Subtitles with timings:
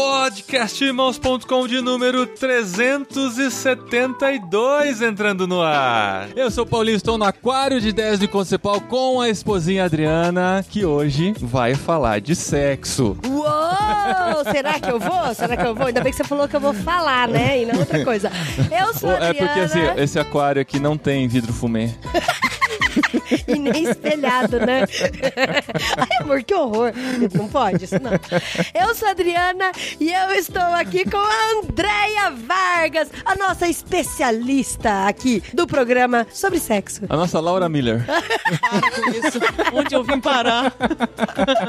[0.00, 6.28] Podcastirmãos.com de número 372 entrando no ar.
[6.34, 10.64] Eu sou o Paulinho, estou no Aquário de Ideias de Concepal com a esposinha Adriana,
[10.66, 13.14] que hoje vai falar de sexo.
[13.28, 14.42] Uou!
[14.50, 15.34] Será que eu vou?
[15.34, 15.88] Será que eu vou?
[15.88, 17.60] Ainda bem que você falou que eu vou falar, né?
[17.62, 18.32] E não outra coisa.
[18.70, 19.48] Eu sou a É Adriana.
[19.48, 21.90] porque assim, esse aquário aqui não tem vidro fumê.
[23.46, 24.84] E nem espelhado, né?
[25.96, 26.92] Ai, amor, que horror.
[27.34, 28.12] Não pode, isso não.
[28.74, 35.06] Eu sou a Adriana e eu estou aqui com a Andréia Vargas, a nossa especialista
[35.06, 37.02] aqui do programa sobre sexo.
[37.08, 38.04] A nossa Laura Miller.
[39.24, 39.38] Isso.
[39.72, 40.72] Onde eu vim parar?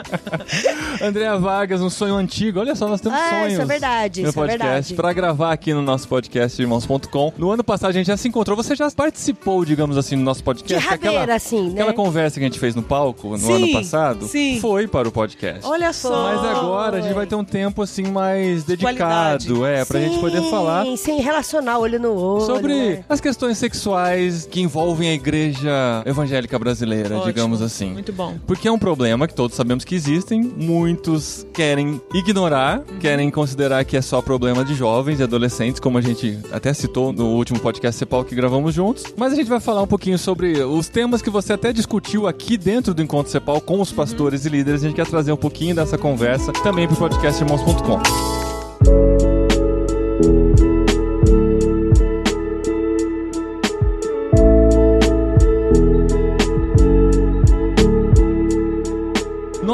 [1.02, 2.60] Andréa Vargas, um sonho antigo.
[2.60, 3.54] Olha só, nós temos Ah, sonhos.
[3.54, 4.94] isso é verdade, no isso é podcast verdade.
[4.96, 7.34] pra gravar aqui no nosso podcast irmãos.com.
[7.38, 10.44] No ano passado a gente já se encontrou, você já participou, digamos assim, no nosso
[10.44, 10.82] podcast.
[10.82, 11.82] De rabeira, aquela, assim, né?
[11.82, 14.60] Aquela conversa que a gente fez no palco no Sim, ano passado sim.
[14.60, 15.66] foi para o podcast.
[15.66, 16.24] Olha só.
[16.24, 18.98] Mas agora a gente vai ter um tempo assim mais dedicado,
[19.46, 19.64] Qualidade.
[19.82, 22.46] é, pra gente poder falar Sim, Sim, relacionar olho no olho.
[22.46, 23.04] sobre né?
[23.10, 27.26] as questões sexuais que envolvem a igreja evangélica brasileira, Ótimo.
[27.34, 27.92] digamos assim.
[27.92, 28.36] Muito bom.
[28.48, 33.00] Porque é um problema que todos sabemos que existem, muitos querem ignorar, Uhum.
[33.00, 37.12] querem considerar que é só problema de jovens e adolescentes, como a gente até citou
[37.12, 39.04] no último podcast Cepal que gravamos juntos.
[39.18, 42.58] Mas a gente vai falar um pouquinho sobre os temas que você até discutiu aqui
[42.58, 44.84] dentro do Encontro Cepal com os pastores e líderes.
[44.84, 49.31] A gente quer trazer um pouquinho dessa conversa também pro podcast irmãos.com.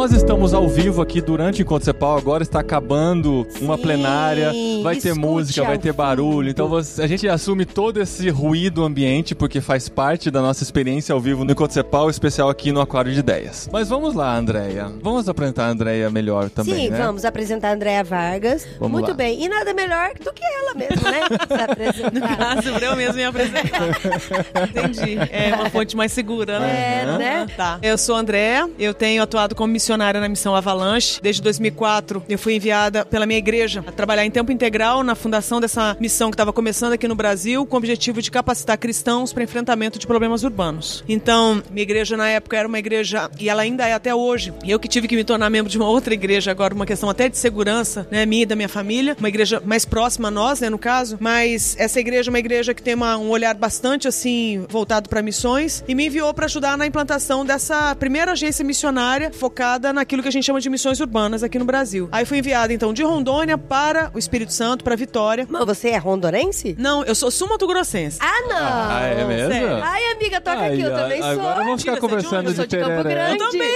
[0.10, 4.54] Nós estamos ao vivo aqui durante o Encontro Cepal, agora está acabando uma Sim, plenária,
[4.82, 9.36] vai ter música, vai ter barulho, então você- a gente assume todo esse ruído ambiente
[9.36, 13.12] porque faz parte da nossa experiência ao vivo no Encontro Cepal, especial aqui no Aquário
[13.12, 13.68] de Ideias.
[13.70, 14.90] Mas vamos lá, Andréia.
[15.04, 16.98] Vamos apresentar a Andréia melhor também, Sim, né?
[17.06, 18.66] vamos apresentar a Andréa Vargas.
[18.80, 19.14] Vamos Muito lá.
[19.14, 19.44] bem.
[19.44, 21.20] E nada melhor do que ela mesmo, né?
[21.54, 22.38] Se apresentar.
[22.38, 23.82] Caso eu mesmo me apresentar.
[24.70, 25.18] Entendi.
[25.30, 27.02] É uma fonte mais segura, né?
[27.04, 27.48] É, né?
[27.58, 27.78] Tá.
[27.82, 31.20] Eu sou Andréa, eu tenho atuado como missionária na missão Avalanche.
[31.22, 35.60] Desde 2004, eu fui enviada pela minha igreja a trabalhar em tempo integral na fundação
[35.60, 39.44] dessa missão que estava começando aqui no Brasil, com o objetivo de capacitar cristãos para
[39.44, 41.04] enfrentamento de problemas urbanos.
[41.08, 44.54] Então, minha igreja na época era uma igreja, e ela ainda é até hoje.
[44.66, 47.28] Eu que tive que me tornar membro de uma outra igreja agora, uma questão até
[47.30, 50.70] de segurança, né, minha e da minha família, uma igreja mais próxima a nós, né,
[50.70, 54.66] no caso, mas essa igreja é uma igreja que tem uma- um olhar bastante assim
[54.70, 59.87] voltado para missões e me enviou para ajudar na implantação dessa primeira agência missionária focada
[59.94, 62.08] naquilo que a gente chama de missões urbanas aqui no Brasil.
[62.12, 65.46] Aí fui enviada então de Rondônia para o Espírito Santo, para Vitória.
[65.50, 66.76] Mas você é rondonense?
[66.80, 68.20] Não, eu sou sumatogrossense.
[68.22, 68.58] Ah, não!
[68.58, 69.52] Ah, é mesmo?
[69.52, 69.80] sério.
[69.84, 71.32] Ai, amiga, toca Ai, aqui, eu ai, também sou.
[71.32, 73.04] Agora vamos ficar é de conversando de sou de Campo.
[73.04, 73.44] Grande.
[73.44, 73.72] Eu também.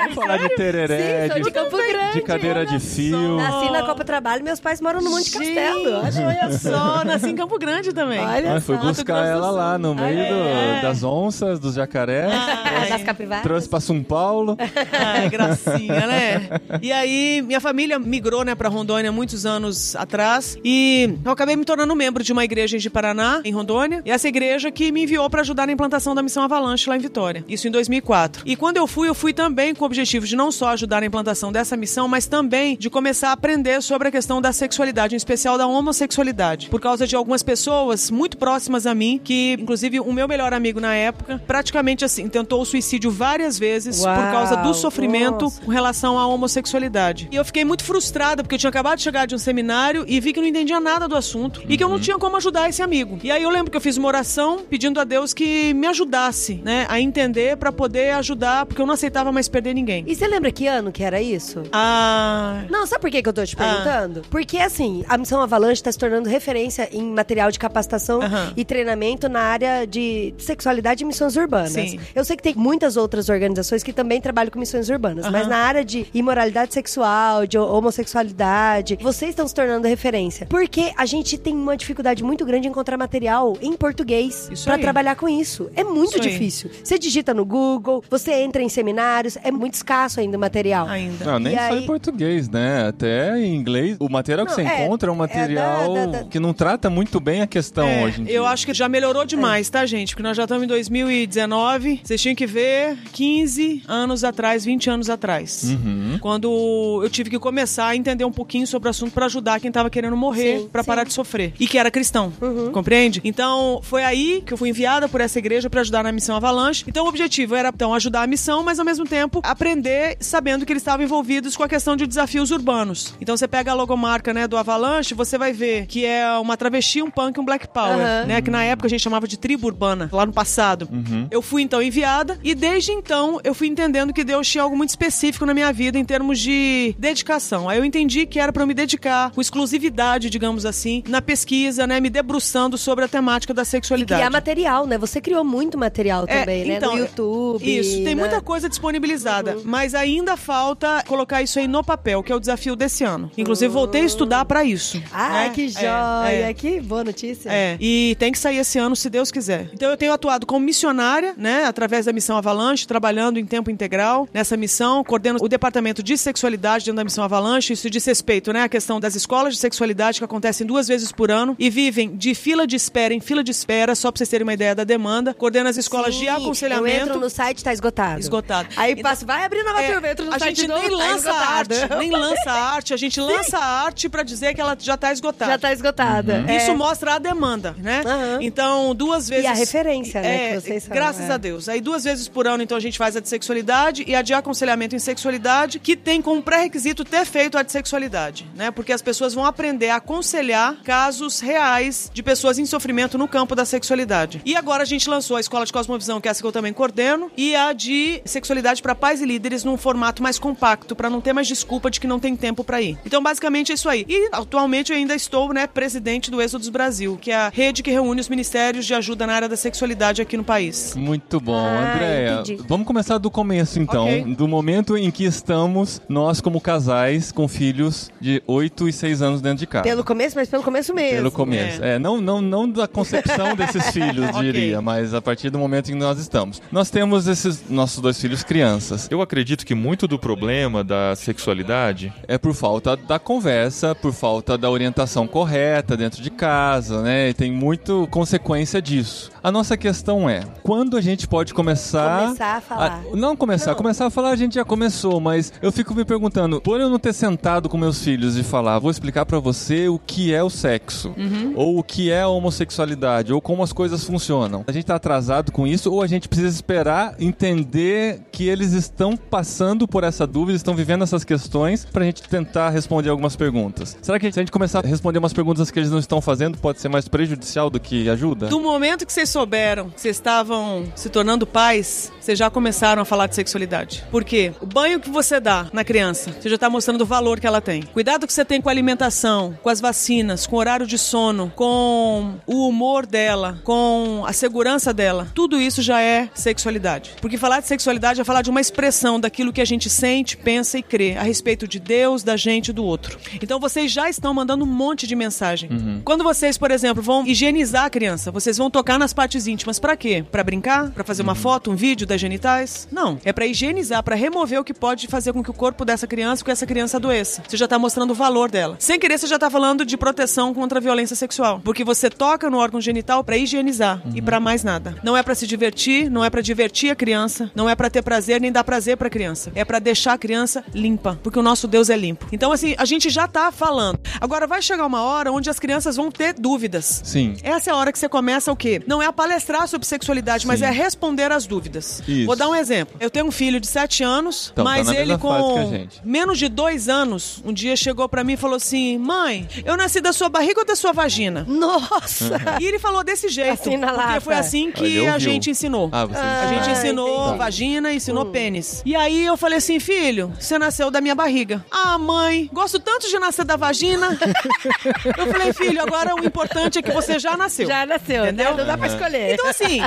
[0.00, 2.12] Vamos falar de tereré, Sim, sou de, de Campo Grande.
[2.14, 3.36] de cadeira de fio.
[3.36, 6.02] Nasci na Copa Trabalho, meus pais moram no Monte Castelo.
[6.02, 8.20] Olha só, nasci em Campo Grande também.
[8.20, 8.76] Olha Ah, só.
[8.76, 12.32] buscar ela lá no meio do- das onças, dos jacarés.
[12.32, 13.42] Ah, das capivaras.
[13.42, 14.56] Trouxe pra São Paulo.
[15.30, 16.60] Gracinha, né?
[16.82, 20.58] E aí, minha família migrou, né, pra Rondônia muitos anos atrás.
[20.64, 24.02] E eu acabei me tornando membro de uma igreja de Paraná, em Rondônia.
[24.04, 27.00] E essa igreja que me enviou pra ajudar na implantação da missão Avalanche lá em
[27.00, 27.44] Vitória.
[27.48, 28.42] Isso em 2004.
[28.44, 31.06] E quando eu fui, eu fui também com o objetivo de não só ajudar na
[31.06, 35.16] implantação dessa missão, mas também de começar a aprender sobre a questão da sexualidade, em
[35.16, 36.68] especial da homossexualidade.
[36.68, 40.80] Por causa de algumas pessoas muito próximas a mim, que, inclusive, o meu melhor amigo
[40.80, 45.60] na época, praticamente assim, tentou o suicídio várias vezes Uau, por causa do sofrimento nossa.
[45.60, 47.28] com relação à homossexualidade.
[47.30, 50.18] E eu fiquei muito frustrada porque eu tinha acabado de chegar de um seminário e
[50.18, 52.68] vi que eu não entendia nada do assunto e que eu não tinha como ajudar
[52.68, 53.18] esse amigo.
[53.22, 56.54] E aí eu lembro que eu fiz uma oração pedindo a Deus que me ajudasse,
[56.64, 60.04] né, a entender pra poder ajudar, porque eu não aceitava mais perder ninguém.
[60.06, 61.62] E você lembra que ano que era isso?
[61.72, 63.64] Ah, Não, sabe por que, que eu tô te Ah.
[63.64, 64.22] perguntando?
[64.30, 68.52] Porque, assim, a Missão Avalanche tá se tornando referência em material de capacitação Aham.
[68.56, 71.72] e treinamento na área de sexualidade e missões urbanas.
[71.72, 71.98] Sim.
[72.14, 73.49] Eu sei que tem muitas outras organizações
[73.84, 75.48] que também trabalham com missões urbanas, mas Aham.
[75.50, 80.46] na área de imoralidade sexual, de homossexualidade, vocês estão se tornando referência.
[80.46, 84.80] Porque a gente tem uma dificuldade muito grande em encontrar material em português aí.
[84.80, 85.70] trabalhar com isso.
[85.76, 86.30] É muito Isso aí.
[86.30, 86.70] difícil.
[86.82, 90.86] Você digita no Google, você entra em seminários, é muito escasso ainda o material.
[90.88, 91.24] Ainda.
[91.24, 92.88] Não, nem E só aí- em português, né?
[92.88, 93.96] Até em inglês.
[94.00, 96.38] O material que Não, você é- encontra é um é material da- da- da- que
[96.40, 98.34] não trata muito bem a questão É, hoje em dia.
[98.34, 100.10] eu acho que já melhorou demais, tá, gente?
[100.14, 102.00] Porque nós já estamos em 2019.
[102.02, 103.39] Vocês tinham que ver 15
[103.86, 105.64] anos atrás, 20 anos atrás.
[105.64, 106.18] Uhum.
[106.20, 109.70] Quando eu tive que começar a entender um pouquinho sobre o assunto pra ajudar quem
[109.70, 110.68] tava querendo morrer, sim.
[110.84, 111.52] parar de sofrer.
[111.58, 112.32] E que era cristão.
[112.72, 113.20] Compreende?
[113.24, 116.84] Então, foi aí que eu fui enviada por essa igreja pra ajudar na missão Avalanche.
[116.86, 120.72] Então, o objetivo era então ajudar a missão, mas ao mesmo tempo aprender sabendo que
[120.72, 123.14] eles estavam envolvidos com a questão de desafios urbanos.
[123.20, 127.02] Então, você pega a logomarca, né, do Avalanche, você vai ver que é uma travesti,
[127.02, 128.24] um punk, e um black power, Aham.
[128.26, 130.88] né, que na época a gente chamava de tribo urbana, lá no passado.
[131.30, 134.88] Eu fui então enviada e desde então eu fui entendendo que Deus tinha algo muito
[134.90, 137.68] específico na minha vida em termos de dedicação.
[137.68, 141.86] Aí eu entendi que era para eu me dedicar com exclusividade, digamos assim, na pesquisa,
[141.86, 144.20] né, me debruçando sobre a temática da E sexualidade.
[144.20, 144.96] criar material, né?
[144.98, 146.76] Você criou muito material É, também, né?
[146.76, 147.78] então, No YouTube.
[147.78, 148.14] Isso, tem né?
[148.14, 152.74] muita coisa disponibilizada, mas ainda falta colocar isso aí no papel, que é o desafio
[152.74, 153.30] desse ano.
[153.36, 155.00] Inclusive, voltei a estudar pra isso.
[155.12, 155.54] Ai, né?
[155.54, 156.48] que É, joia!
[156.48, 156.54] é.
[156.54, 157.50] Que boa notícia.
[157.50, 159.70] É, e tem que sair esse ano, se Deus quiser.
[159.72, 164.28] Então eu tenho atuado como missionária, né, através da missão Avalanche, trabalhando em tempo integral
[164.32, 167.72] nessa missão, coordeno o departamento de sexualidade dentro da missão Avalanche.
[167.72, 171.30] Isso diz respeito, né, à questão das escolas de sexualidade que acontecem duas vezes por
[171.30, 174.44] ano e vivem de fila de espera em fila de espera, só pra vocês terem
[174.44, 175.34] uma ideia da demanda.
[175.34, 176.96] Coordeno as escolas Sim, de aconselhamento.
[176.96, 178.20] Eu entro no site, tá esgotado.
[178.20, 178.68] Esgotado.
[178.76, 180.90] Aí Então, passo, vai abrir nova é, turma, entro no a site gente novo, nem
[180.90, 181.74] tá lança esgotado.
[181.74, 185.12] arte, nem lança arte, a gente lança a arte pra dizer que ela já tá
[185.12, 185.50] esgotada.
[185.52, 186.44] Já tá esgotada.
[186.48, 186.56] É.
[186.56, 188.02] Isso mostra a demanda, né?
[188.04, 188.38] Aham.
[188.40, 189.44] Então, duas vezes.
[189.44, 191.32] E a referência, né, É, Graças é.
[191.32, 191.68] a Deus.
[191.68, 194.32] Aí, duas vezes por ano, então, a gente faz a de sexualidade e a de
[194.32, 198.70] aconselhamento em sexualidade, que tem como pré-requisito ter feito a de sexualidade, né?
[198.70, 203.54] Porque as pessoas vão aprender a aconselhar casos reais de pessoas em sofrimento no campo
[203.54, 204.40] da sexualidade.
[204.44, 206.72] E agora a gente lançou a Escola de Cosmovisão, que é essa que eu também
[206.72, 211.20] coordeno, e a de sexualidade para pais e líderes num formato mais compacto, para não
[211.20, 212.98] ter mais desculpa de que não tem tempo para ir.
[213.04, 214.04] Então, basicamente é isso aí.
[214.08, 217.90] E atualmente eu ainda estou, né, presidente do Êxodos Brasil, que é a rede que
[217.90, 220.94] reúne os ministérios de ajuda na área da sexualidade aqui no país.
[220.96, 222.42] Muito bom, Ah, Andréia.
[222.66, 224.04] Vamos começar do começo, então.
[224.04, 224.34] Ok.
[224.34, 229.40] Do momento em que estamos, nós como casais, com filhos de 8 e 6 anos
[229.40, 229.84] dentro de casa.
[229.84, 231.16] Pelo começo, mas pelo começo mesmo.
[231.16, 231.82] Pelo começo.
[231.82, 231.98] É.
[231.98, 234.42] não, não, não da concepção desses filhos, Ok.
[234.42, 236.60] diria, mas a partir do momento em que nós estamos.
[236.70, 239.08] Nós temos esses nossos dois filhos crianças.
[239.10, 244.56] Eu acredito que muito do problema da sexualidade É por falta da conversa, por falta
[244.56, 247.30] da orientação correta dentro de casa, né?
[247.30, 249.30] E tem muito consequência disso.
[249.42, 252.26] A nossa questão é, quando a gente pode começar...
[252.26, 253.02] Começar a falar.
[253.14, 253.76] não começar, Não.
[253.76, 256.98] começar a falar a gente já começou, mas eu fico me perguntando, por eu não
[256.98, 260.50] ter sentado com meus filhos e falar, vou explicar pra você o que é o
[260.50, 261.14] sexo,
[261.54, 264.62] ou o que é a homossexualidade, ou como as coisas funcionam.
[264.66, 269.16] A gente tá atrasado com isso, ou a gente precisa esperar entender que eles estão
[269.16, 273.96] passando por essa dúvida, estão vivendo essas questões, pra gente tentar responder algumas perguntas.
[274.02, 276.58] Será que se a gente começar a responder umas perguntas que eles não estão fazendo,
[276.58, 278.48] pode ser mais prejudicial do que ajuda?
[278.48, 283.04] Do momento que vocês souberam que vocês estavam se tornando pais, vocês já começaram a
[283.04, 284.04] falar de sexualidade.
[284.10, 284.52] Por quê?
[284.60, 287.60] O banho que você dá na criança, você já está mostrando o valor que ela
[287.60, 287.82] tem.
[287.82, 291.52] Cuidado que você tem com a alimentação, com as vacinas, com o horário de sono,
[291.56, 295.28] com o humor dela, com a segurança dela.
[295.34, 297.12] Tudo isso já é sexualidade.
[297.20, 300.78] Porque falar de sexualidade é falar de uma expressão daquilo que a gente sente, pensa
[300.78, 303.18] e crê a respeito de Deus, da gente e do outro.
[303.42, 306.00] Então vocês já estão mandando um monte de mensagem.
[306.04, 309.98] Quando vocês, por exemplo, vão higienizar a criança, vocês vão tocar nas partes íntimas pra
[309.98, 310.24] quê?
[310.32, 310.92] Pra brincar?
[310.92, 312.88] Pra fazer uma foto, um vídeo das genitais?
[312.90, 313.18] Não.
[313.22, 316.42] É pra higienizar, pra remover o que pode fazer com que o corpo dessa criança,
[316.42, 317.42] com essa criança adoeça.
[317.46, 318.76] Você já tá mostrando o valor dela.
[318.78, 321.60] Sem querer, você já tá falando de proteção contra a violência sexual.
[321.62, 324.96] Porque você toca no órgão genital pra higienizar e pra mais nada.
[325.02, 328.00] Não é pra se divertir, não é pra divertir a criança, não é pra ter
[328.00, 329.52] prazer nem dar prazer pra criança.
[329.54, 332.26] É pra deixar a criança limpa, porque o nosso Deus é limpo.
[332.32, 334.00] Então assim, a gente já tá falando.
[334.18, 337.02] Agora vai chegar uma hora onde as crianças vão ter dúvidas.
[337.04, 337.36] Sim.
[337.42, 338.82] Essa é a hora que você começa o quê?
[338.86, 340.66] Não é a palestrar sobre sexualidade, mas Sim.
[340.66, 342.02] é responder às dúvidas.
[342.08, 342.26] Isso.
[342.26, 342.96] Vou dar um exemplo.
[343.00, 345.70] Eu tenho um filho de 7 anos, Então, tá mas na ele com
[346.04, 350.00] menos de dois anos, um dia chegou pra mim e falou assim: Mãe, eu nasci
[350.00, 351.44] da sua barriga ou da sua vagina?
[351.48, 352.40] Nossa!
[352.60, 353.52] E ele falou desse jeito.
[353.52, 355.88] Assim na porque foi assim que a gente ensinou.
[355.92, 357.38] Ah, você A gente Ah, ensinou entendi.
[357.38, 358.32] vagina, ensinou Hum.
[358.32, 358.82] pênis.
[358.84, 361.64] E aí eu falei assim, filho, você nasceu da minha barriga.
[361.70, 364.18] Ah, mãe, gosto tanto de nascer da vagina.
[365.16, 367.66] eu falei, filho, agora o importante é que você já nasceu.
[367.66, 368.50] Já nasceu, Entendeu?
[368.52, 368.56] né?
[368.58, 369.34] Não dá pra escolher.
[369.34, 369.80] Então, assim,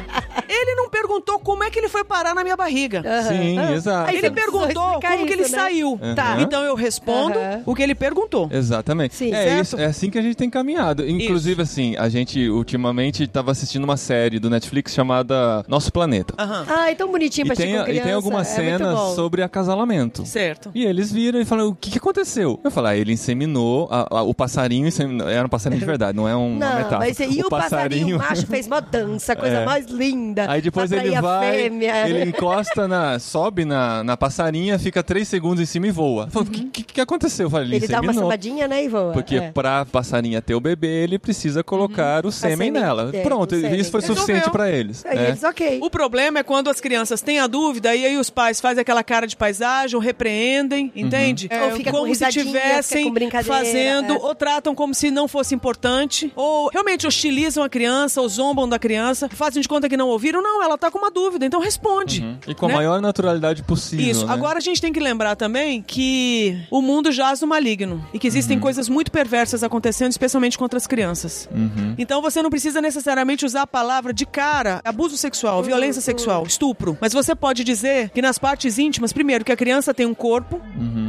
[0.49, 3.03] ele não perguntou como é que ele foi parar na minha barriga.
[3.05, 3.23] Aham.
[3.29, 3.71] Sim, Ah.
[3.73, 4.09] exato.
[4.09, 5.57] Aí Ele perguntou como que ele isso, né?
[5.57, 5.99] saiu.
[6.15, 6.37] Tá.
[6.39, 8.49] Então eu respondo o que ele perguntou.
[8.51, 9.15] Exatamente.
[9.15, 9.61] Sim, é, certo?
[9.63, 11.07] isso, é assim que a gente tem caminhado.
[11.07, 16.33] Inclusive, assim, a gente ultimamente estava assistindo uma série do Netflix chamada Nosso Planeta.
[16.37, 16.65] Aham.
[16.67, 20.25] Ai, tão bonitinho E pra assistir tem, e tem algumas é cenas sobre acasalamento.
[20.25, 20.71] Certo.
[20.73, 22.59] E eles viram e falaram, o que, que aconteceu?
[22.63, 26.15] Eu falei, ah, ele inseminou, a- a- o passarinho inseminou, era um passarinho de verdade,
[26.15, 26.99] não é um, uma Não, metáfora.
[26.99, 29.65] mas e o, passarinho macho fez mó dança, coisa É.
[29.65, 30.45] mais linda.
[30.49, 32.07] Aí depois ele vai, fêmea.
[32.09, 36.27] ele encosta na, sobe na, na passarinha, fica três segundos em cima e voa.
[36.33, 37.47] O que, que, que aconteceu?
[37.47, 39.11] Eu falei, ele, dá uma sambadinha, né, e voa.
[39.13, 39.51] Porque é.
[39.51, 43.09] pra passarinha ter o bebê, ele precisa colocar o sêmen nela.
[43.13, 43.79] é, Pronto, o sêmen.
[43.79, 44.51] isso foi suficiente Resolveu.
[44.51, 45.05] pra eles.
[45.05, 45.27] Aí É.
[45.29, 45.79] eles, ok.
[45.81, 49.03] O problema é quando as crianças têm a dúvida e aí os pais fazem aquela
[49.03, 51.49] cara de paisagem, ou repreendem, entende?
[51.63, 54.17] Ou fica com como se risadinha, fica estivessem com fazendo, é.
[54.17, 58.79] ou tratam como se não fosse importante, ou realmente hostilizam a criança, ou zombam da
[58.79, 58.92] criança,
[59.31, 60.41] fazem de conta que não ouviram.
[60.41, 62.37] Não, ela tá com uma dúvida, então responde.
[62.47, 62.75] E com a né?
[62.75, 64.05] maior naturalidade possível.
[64.05, 64.25] Isso.
[64.25, 64.33] né?
[64.33, 68.27] Agora a gente tem que lembrar também que o mundo jaz no maligno e que
[68.27, 71.49] existem coisas muito perversas acontecendo, especialmente contra as crianças.
[71.97, 76.97] Então você não precisa necessariamente usar a palavra de cara abuso sexual, violência sexual, estupro.
[76.99, 80.61] Mas você pode dizer que nas partes íntimas, primeiro, que a criança tem um corpo,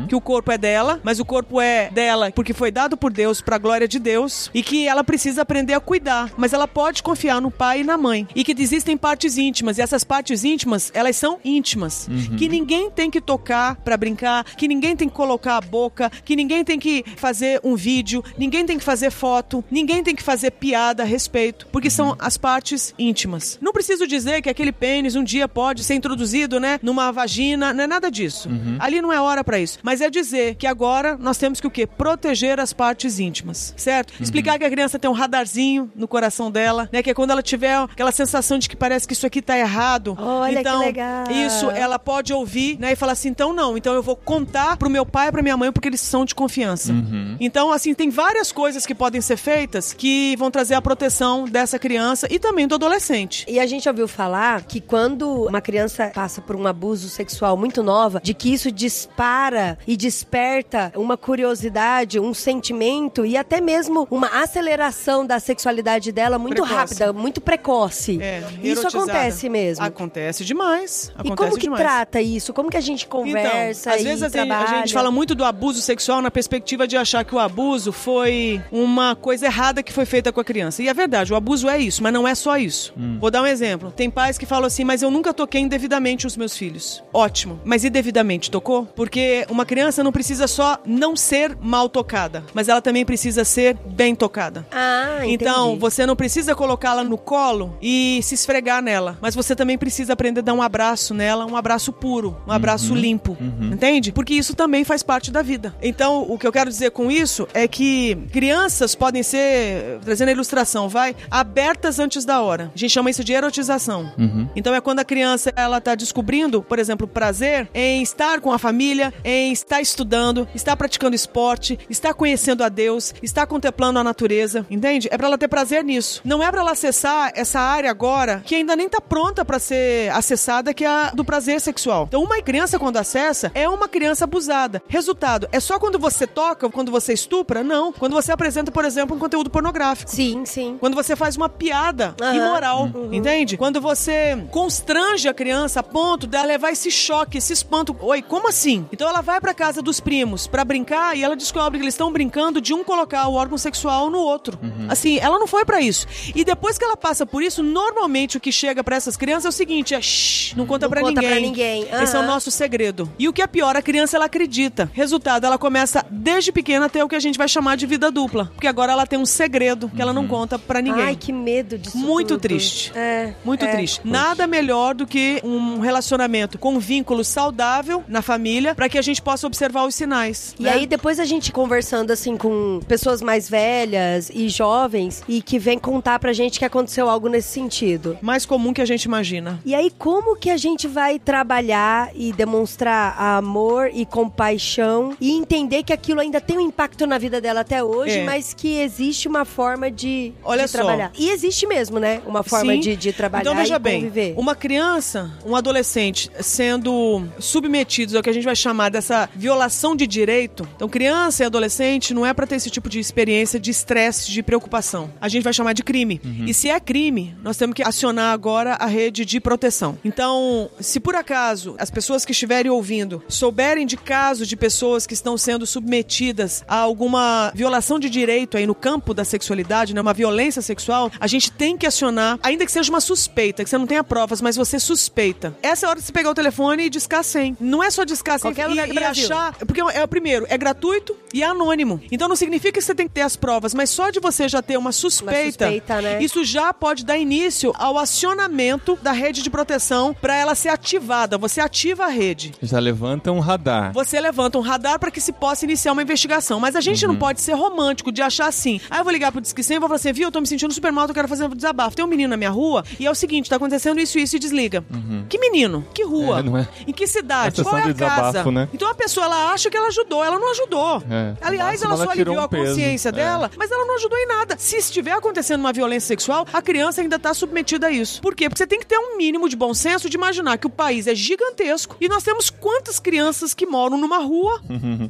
[0.08, 3.40] que o corpo é dela, mas o corpo é dela porque foi dado por Deus
[3.40, 7.02] para a glória de Deus e que ela precisa aprender a cuidar, mas ela pode
[7.02, 8.26] confiar no pai e na mãe.
[8.34, 13.10] E que existem partes íntimas e essas partes íntimas, elas são íntimas, que ninguém tem
[13.10, 17.04] que tocar para brincar, que ninguém tem que colocar a boca, que ninguém tem que
[17.16, 21.66] fazer um vídeo, ninguém tem que fazer foto, ninguém tem que fazer piada a respeito,
[21.72, 23.58] porque são as partes íntimas.
[23.60, 27.84] Não preciso dizer que aquele pênis um dia pode ser introduzido, né, numa vagina, não
[27.84, 28.48] é nada disso.
[28.78, 31.70] Ali não é hora para isso, mas é dizer que agora nós temos que o
[31.70, 31.86] quê?
[31.86, 34.12] Proteger as partes íntimas, certo?
[34.20, 37.42] Explicar que a criança tem um radarzinho no coração dela, né, que é quando ela
[37.42, 40.16] tiver aquela sensação de que parece que isso aqui tá errado.
[40.18, 41.25] Olha que então, legal.
[41.30, 44.90] isso ela pode ouvir, né, e falar assim, então não, então eu vou contar pro
[44.90, 46.92] meu pai e pra minha mãe porque eles são de confiança.
[47.40, 51.78] Então, assim, tem várias coisas que podem ser feitas que vão trazer a proteção dessa
[51.78, 53.44] criança e também do adolescente.
[53.49, 57.83] E a gente ouviu falar que quando uma criança passa por um abuso sexual muito
[57.83, 64.28] nova, de que isso dispara e desperta uma curiosidade, um sentimento e até mesmo uma
[64.28, 66.75] aceleração da sexualidade dela muito Precoce.
[66.75, 68.20] rápida, muito precoce.
[68.20, 69.84] É, isso acontece mesmo.
[69.84, 71.12] Acontece demais.
[71.16, 71.82] e Acontece como que demais.
[71.82, 72.52] trata isso?
[72.52, 74.78] Como que a gente conversa então, às e vezes a gente, a trabalha?
[74.78, 79.14] gente fala muito do abuso sexual na perspectiva de achar que o abuso foi uma
[79.14, 80.82] coisa errada que foi feita com a criança.
[80.82, 82.94] E é verdade, o abuso é isso, mas não é só isso.
[83.20, 83.92] Vou dar um exemplo.
[83.94, 87.02] Tem pais que falam assim, mas eu nunca toquei indevidamente os meus filhos.
[87.12, 87.60] Ótimo.
[87.64, 88.86] Mas indevidamente tocou?
[88.86, 93.76] Porque uma criança não precisa só não ser mal tocada, mas ela também precisa ser
[93.86, 94.66] bem tocada.
[94.72, 95.34] Ah, entendi.
[95.34, 97.33] Então, você não precisa colocá-la no colo
[97.80, 101.56] e se esfregar nela, mas você também precisa aprender a dar um abraço nela, um
[101.56, 103.36] abraço puro, um abraço limpo,
[103.72, 104.12] entende?
[104.12, 105.74] Porque isso também faz parte da vida.
[105.82, 110.32] Então, o que eu quero dizer com isso é que crianças podem ser, trazendo a
[110.32, 112.70] ilustração, vai, abertas antes da hora.
[112.74, 114.12] A gente chama isso de erotização.
[114.56, 118.58] Então, é quando a criança ela tá descobrindo, por exemplo, prazer em estar com a
[118.58, 124.66] família, em estar estudando, estar praticando esporte, estar conhecendo a Deus, estar contemplando a natureza,
[124.70, 125.08] entende?
[125.10, 126.20] É pra ela ter prazer nisso.
[126.24, 130.10] Não é pra ela acessar essa área agora que ainda nem tá pronta pra ser
[130.12, 132.04] acessada, que é a do prazer sexual.
[132.08, 134.82] Então, uma criança quando acessa é uma criança abusada.
[134.88, 137.62] Resultado, é só quando você toca, quando você estupra?
[137.62, 137.92] Não.
[137.92, 140.10] Quando você apresenta, por exemplo, um conteúdo pornográfico.
[140.10, 140.76] Sim, sim.
[140.80, 142.34] Quando você faz uma piada Aham.
[142.34, 143.56] imoral, entende?
[143.56, 147.96] Quando você constrange a criança a ponto dela levar esse choque, esse espanto.
[148.00, 148.86] Oi, como assim?
[148.92, 152.10] Então ela vai pra casa dos primos pra brincar e ela descobre que eles estão
[152.12, 154.58] brincando de um colocar o órgão sexual no outro.
[154.88, 156.06] Assim, ela não foi pra isso.
[156.34, 159.49] E depois que ela passa por isso, normalmente o que chega pra essas crianças é
[159.49, 161.30] o seguinte, é shh, não conta conta ninguém.
[161.30, 161.87] pra ninguém.
[162.02, 163.11] Esse é o nosso segredo.
[163.18, 164.90] E o que é pior, a criança ela acredita.
[164.92, 168.11] Resultado, ela começa desde pequena a ter o que a gente vai chamar de vida
[168.11, 171.04] dupla, porque agora ela tem um segredo que ela não conta pra ninguém.
[171.04, 172.40] Ai, que medo disso Muito tudo.
[172.40, 172.92] triste.
[172.94, 173.35] É.
[173.44, 173.73] Muito é.
[173.76, 174.00] triste.
[174.04, 179.02] Nada melhor do que um relacionamento com um vínculo saudável na família para que a
[179.02, 180.54] gente possa observar os sinais.
[180.59, 180.73] E né?
[180.73, 185.78] aí, depois a gente conversando assim com pessoas mais velhas e jovens e que vem
[185.78, 188.18] contar pra gente que aconteceu algo nesse sentido.
[188.23, 189.61] mais comum que a gente imagina.
[189.64, 195.82] E aí, como que a gente vai trabalhar e demonstrar amor e compaixão e entender
[195.82, 198.25] que aquilo ainda tem um impacto na vida dela até hoje, É.
[198.25, 200.78] mas que existe uma forma de, Olha de só.
[200.78, 201.12] trabalhar.
[201.18, 202.20] E existe mesmo, né?
[202.26, 204.34] Uma forma de, de trabalhar Então veja e bem, conviver.
[204.37, 210.06] uma criança, um adolescente sendo submetidos ao que a gente vai chamar dessa violação de
[210.06, 214.30] direito, então criança e adolescente não é para ter esse tipo de experiência de estresse,
[214.30, 215.11] de preocupação.
[215.20, 216.20] A gente vai chamar de crime.
[216.25, 216.44] Uhum.
[216.46, 216.93] E se é crime,
[217.42, 219.98] nós temos que acionar agora a rede de proteção.
[220.04, 225.12] Então, se por acaso as pessoas que estiverem ouvindo souberem de casos de pessoas que
[225.14, 230.14] estão sendo submetidas a alguma violação de direito aí no campo da sexualidade, né, uma
[230.14, 233.86] violência sexual, a gente tem que acionar, ainda que seja uma suspeita, que você não
[233.86, 235.56] tenha provas, mas você suspeita.
[235.62, 237.56] Essa é a hora de você pegar o telefone e discar 100.
[237.60, 240.46] Não é só discar 100 Qualquer e, lugar do e achar, porque é o primeiro,
[240.48, 242.00] é gratuito e é anônimo.
[242.12, 244.62] Então não significa que você tem que ter as provas, mas só de você já
[244.62, 246.22] ter uma suspeita, suspeita, né?
[246.22, 251.38] isso já pode dar início ao acionamento da rede de proteção para ela ser ativada.
[251.38, 252.52] Você ativa a rede.
[252.62, 253.92] Já levanta um radar.
[253.92, 256.58] Você levanta um radar para que se possa iniciar uma investigação.
[256.60, 257.12] Mas a gente Uhum.
[257.12, 258.80] não pode ser romântico de achar assim.
[258.90, 260.46] Aí eu vou ligar pro Disque 100 e vou falar assim, viu, eu tô me
[260.46, 261.96] sentindo super mal, eu quero fazer um desabafo.
[261.96, 264.38] Tem um menino na minha rua e é o seguinte, tá acontecendo isso, isso e
[264.38, 264.84] desliga.
[265.28, 265.86] Que menino?
[265.94, 266.40] Que rua?
[266.42, 266.58] Uhum.
[266.58, 266.68] É, é?
[266.86, 267.60] Em que cidade?
[267.60, 268.50] A Qual é a de desabafo, casa?
[268.52, 268.68] né?
[268.72, 271.02] Então a pessoa, ela acha que ela ajudou, ela não ajudou.
[271.10, 271.34] É.
[271.40, 273.12] Aliás, No ela só ela tirou aliviou um a consciência É.
[273.12, 274.56] dela, mas ela não ajudou em nada.
[274.58, 278.20] Se estiver acontecendo uma violência sexual, a criança ainda tá submetida a isso.
[278.20, 278.48] Por quê?
[278.48, 281.06] Porque você tem que ter um mínimo de bom senso de imaginar que o país
[281.06, 284.60] é gigantesco e nós temos quantas crianças que moram numa rua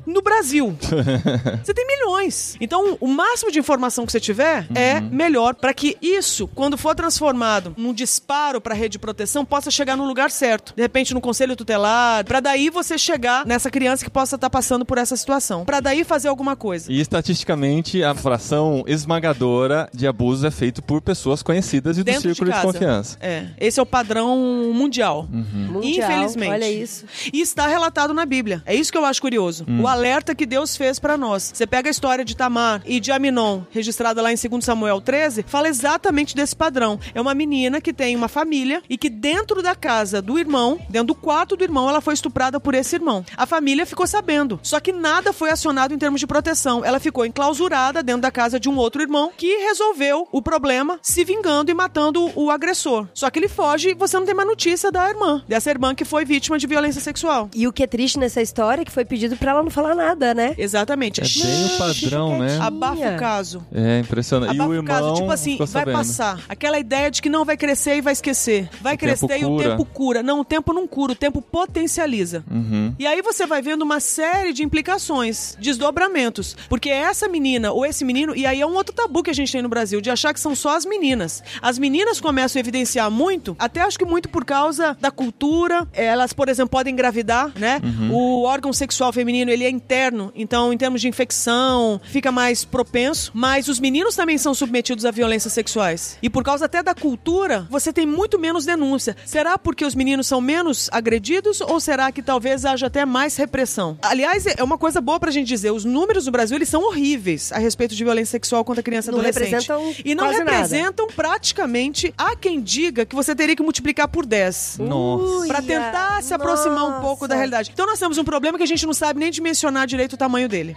[0.04, 0.76] no Brasil.
[1.64, 2.56] Você tem milhões.
[2.60, 6.94] Então, o máximo de informação que você tiver é melhor para que isso, quando for
[6.94, 10.74] transformado num disparo para a rede de proteção, possa chegar no lugar certo.
[10.76, 14.84] De repente, no conselho tutelar, para daí você chegar nessa criança que possa estar passando
[14.84, 15.64] por essa situação.
[15.64, 16.92] Para daí fazer alguma coisa.
[16.92, 22.50] E estatisticamente, a fração esmagadora de abusos é feito por pessoas conhecidas e do círculo
[22.50, 22.66] de, casa.
[22.66, 23.18] confiança.
[23.20, 23.46] É.
[23.60, 25.28] Esse é o padrão mundial.
[25.30, 26.50] Mundial, Infelizmente.
[26.50, 27.04] Olha isso.
[27.32, 28.62] E está relatado na Bíblia.
[28.66, 29.64] É isso que eu acho curioso.
[29.80, 31.52] O alerta que Deus fez pra nós.
[31.54, 35.44] Você pega a história de Tamar e de Aminon, registrada lá em 2 Samuel 13,
[35.46, 36.98] fala exatamente desse padrão.
[37.14, 41.08] É uma menina que tem uma família e que dentro da casa do irmão, dentro
[41.08, 43.24] do quarto do irmão, ela foi estuprada por esse irmão.
[43.36, 44.58] A família ficou sabendo.
[44.62, 46.84] Só que nada foi acionado em termos de proteção.
[46.84, 51.24] Ela ficou enclausurada dentro da casa de um outro irmão que resolveu o problema se
[51.24, 51.33] vingando
[51.68, 53.06] e matando o agressor.
[53.12, 56.04] Só que ele foge e você não tem mais notícia da irmã, dessa irmã que
[56.04, 57.48] foi vítima de violência sexual.
[57.54, 59.94] E o que é triste nessa história é que foi pedido pra ela não falar
[59.94, 60.54] nada, né?
[60.56, 61.20] Exatamente.
[61.20, 62.58] É bem o padrão, né?
[62.60, 63.66] Abafa o caso.
[63.74, 64.52] É impressionante.
[64.52, 65.96] E Abafa o o irmão caso, tipo assim, ficou vai sabendo.
[65.98, 66.40] passar.
[66.48, 68.68] Aquela ideia de que não vai crescer e vai esquecer.
[68.80, 70.22] Vai O crescer e o tempo cura.
[70.22, 72.44] Não, o tempo não cura, o tempo potencializa.
[72.50, 72.94] Uhum.
[72.98, 76.56] E aí você vai vendo uma série de implicações, desdobramentos.
[76.68, 79.52] Porque essa menina ou esse menino, e aí é um outro tabu que a gente
[79.52, 81.23] tem no Brasil, de achar que são só as meninas.
[81.62, 85.86] As meninas começam a evidenciar muito, até acho que muito por causa da cultura.
[85.92, 87.80] Elas, por exemplo, podem engravidar, né?
[88.10, 93.30] O órgão sexual feminino, ele é interno, então em termos de infecção, fica mais propenso.
[93.34, 96.18] Mas os meninos também são submetidos a violências sexuais.
[96.22, 99.16] E por causa até da cultura, você tem muito menos denúncia.
[99.24, 103.98] Será porque os meninos são menos agredidos ou será que talvez haja até mais repressão?
[104.02, 107.52] Aliás, é uma coisa boa pra gente dizer, os números no Brasil, eles são horríveis
[107.52, 109.44] a respeito de violência sexual contra criança e Não adolescente.
[109.44, 114.78] representam e não representam praticamente, há quem diga que você teria que multiplicar por 10.
[114.80, 115.46] Nossa.
[115.46, 117.36] Pra tentar se aproximar um pouco da Nossa.
[117.36, 117.70] realidade.
[117.72, 120.48] Então nós temos um problema que a gente não sabe nem dimensionar direito o tamanho
[120.48, 120.76] dele.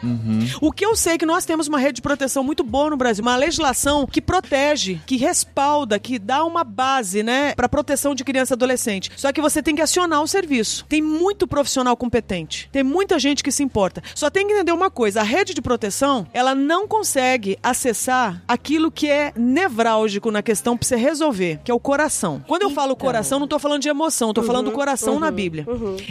[0.61, 2.97] O que eu sei é que nós temos uma rede de proteção muito boa no
[2.97, 8.23] Brasil, uma legislação que protege, que respalda, que dá uma base, né, para proteção de
[8.23, 9.11] criança e adolescente.
[9.15, 10.85] Só que você tem que acionar o serviço.
[10.87, 12.69] Tem muito profissional competente.
[12.71, 14.01] Tem muita gente que se importa.
[14.13, 18.91] Só tem que entender uma coisa, a rede de proteção, ela não consegue acessar aquilo
[18.91, 22.43] que é nevrálgico na questão pra você resolver, que é o coração.
[22.47, 25.65] Quando eu falo coração, não tô falando de emoção, tô falando do coração na Bíblia.